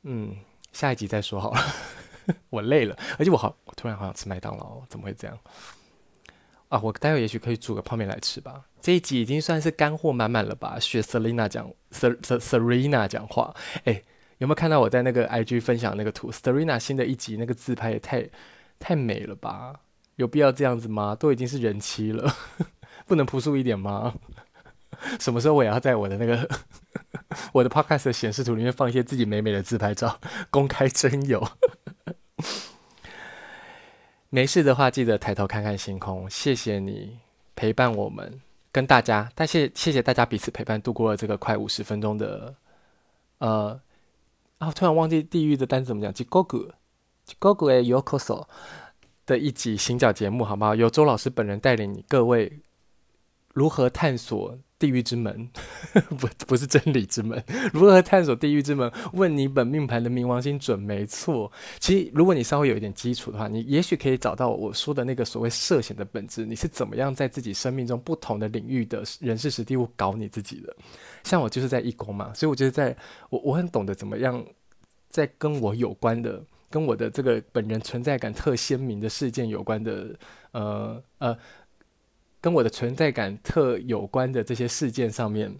[0.02, 0.36] 嗯，
[0.70, 1.60] 下一集再说好了。
[2.50, 5.38] 我累了，而且我好，我突然好想吃麦当劳，怎么会这样？
[6.68, 8.62] 啊，我待会也许可以煮个泡面来吃吧。
[8.82, 10.78] 这一集已经算是干货满满了吧？
[10.78, 13.54] 学 Selina 讲，Serena 讲话。
[13.84, 14.02] 哎，
[14.36, 18.28] 有没有看到我在那个 IG 分享那个图？Serena 新的一集那个自拍也太
[18.78, 19.80] 太美了吧？
[20.16, 21.16] 有必要这样子吗？
[21.18, 22.36] 都已经是人妻了，
[23.08, 24.14] 不能朴素一点吗？
[25.18, 26.48] 什么时候我也要在我的那个
[27.52, 30.20] 我的 podcast 的显示图里面放一些自己美美的自拍照，
[30.50, 31.46] 公开征友。
[34.30, 36.28] 没事的话，记得抬头看看星空。
[36.30, 37.18] 谢谢你
[37.54, 38.40] 陪伴我们，
[38.70, 42.54] 跟大家，但谢谢谢大家彼此陪伴，度过了这个快五十分钟的
[43.38, 43.78] 呃
[44.58, 46.74] 啊，突然忘记地狱的单词怎么讲，吉哥哥，
[47.24, 48.46] 吉哥哥诶，Yokoso
[49.26, 50.74] 的一集行脚节目，好吗？
[50.74, 52.60] 由周老师本人带领你各位
[53.52, 54.58] 如何探索。
[54.82, 55.48] 地狱之门，
[56.18, 57.40] 不不是真理之门。
[57.72, 58.90] 如何探索地狱之门？
[59.12, 61.50] 问你本命盘的冥王星准没错。
[61.78, 66.44] 其实，如果你稍微有一点基础的话，你也许可以找到我说的那个所谓涉险的本质。
[66.44, 70.74] 你是怎么样在自己生命中不同的领域的人事实地物搞你自己的？
[71.22, 72.96] 像我就是在义工嘛，所以我觉得在
[73.30, 74.44] 我我很懂得怎么样
[75.10, 80.12] 在跟我有关的、跟我的这个本人存在感特鲜明的事件有关的，
[80.50, 81.38] 呃呃。
[82.42, 85.50] 跟我的存在感特有关的这些事件上面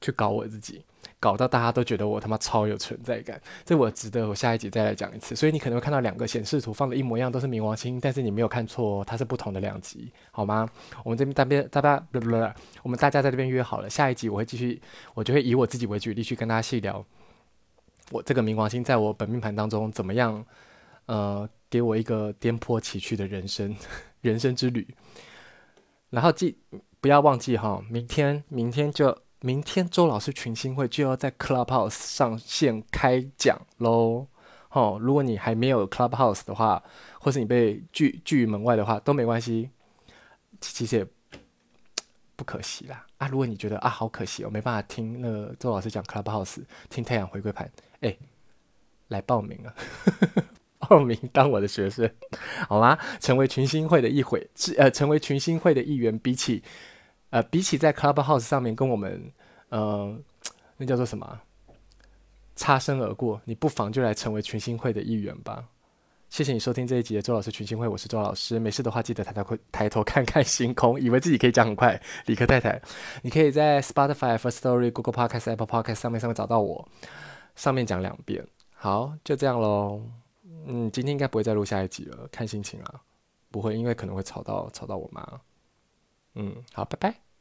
[0.00, 0.84] 去搞我自己，
[1.20, 5.36] 搞到大家都觉得我他妈超有存在感，这我值得我下一集再来讲一次。
[5.36, 10.68] 所以你可能会看到两个显示图放的一模一样，都是冥王星，但是你没有看错，它是不同的两集，好吗？
[11.04, 12.04] 我们这边大边大家，
[12.82, 14.82] 我们大家在这边约好了，下一集我会继续，
[15.14, 17.06] 我就会以我自己为举例去跟大家细聊，
[18.10, 20.44] 我这个冥王星在我本命盘当中怎么样，
[21.06, 23.76] 呃，给我一个颠簸崎岖的人生
[24.22, 24.84] 人生之旅。
[26.12, 26.56] 然后记
[27.00, 34.26] 不要忘记哈，明天明天就明天周老师群星会就要在 Clubhouse 上线开讲喽。
[34.68, 36.82] 哦，如果你还没有 Clubhouse 的话，
[37.18, 39.70] 或是你被拒拒于门外的话，都没关系，
[40.60, 41.06] 其实也
[42.36, 43.06] 不可惜啦。
[43.16, 48.16] 啊，如果你觉得啊好可惜，我没办法听那个周老师讲 Clubhouse，听太阳回归盘，哎，
[49.08, 49.74] 来报名啊！
[50.82, 52.10] 报名当我的学生，
[52.68, 52.98] 好吗？
[53.20, 56.62] 成为群星会的一会，呃，成为群星会的一员，比起，
[57.30, 59.32] 呃，比起在 Clubhouse 上面跟我们，
[59.68, 60.14] 呃，
[60.76, 61.40] 那叫做什么，
[62.54, 65.64] 擦身而过，你不妨就来成为群星会的一员吧。
[66.28, 68.58] 谢谢你收听这一集的周老师群星会，我是周老师。
[68.58, 72.00] 没事的话，记得抬头抬头看看星空，以为自己可以讲很快。
[72.24, 72.80] 理科太太，
[73.20, 76.88] 你可以在 Spotify、First Story、Google Podcast、Apple Podcast 上面上面找到我，
[77.54, 78.46] 上面讲两遍。
[78.74, 80.21] 好，就这样喽。
[80.66, 83.02] 嗯，今天应该不会再录下一集了，看心情啊。
[83.50, 85.40] 不会，因为可能会吵到吵到我妈。
[86.34, 87.31] 嗯，好，拜拜。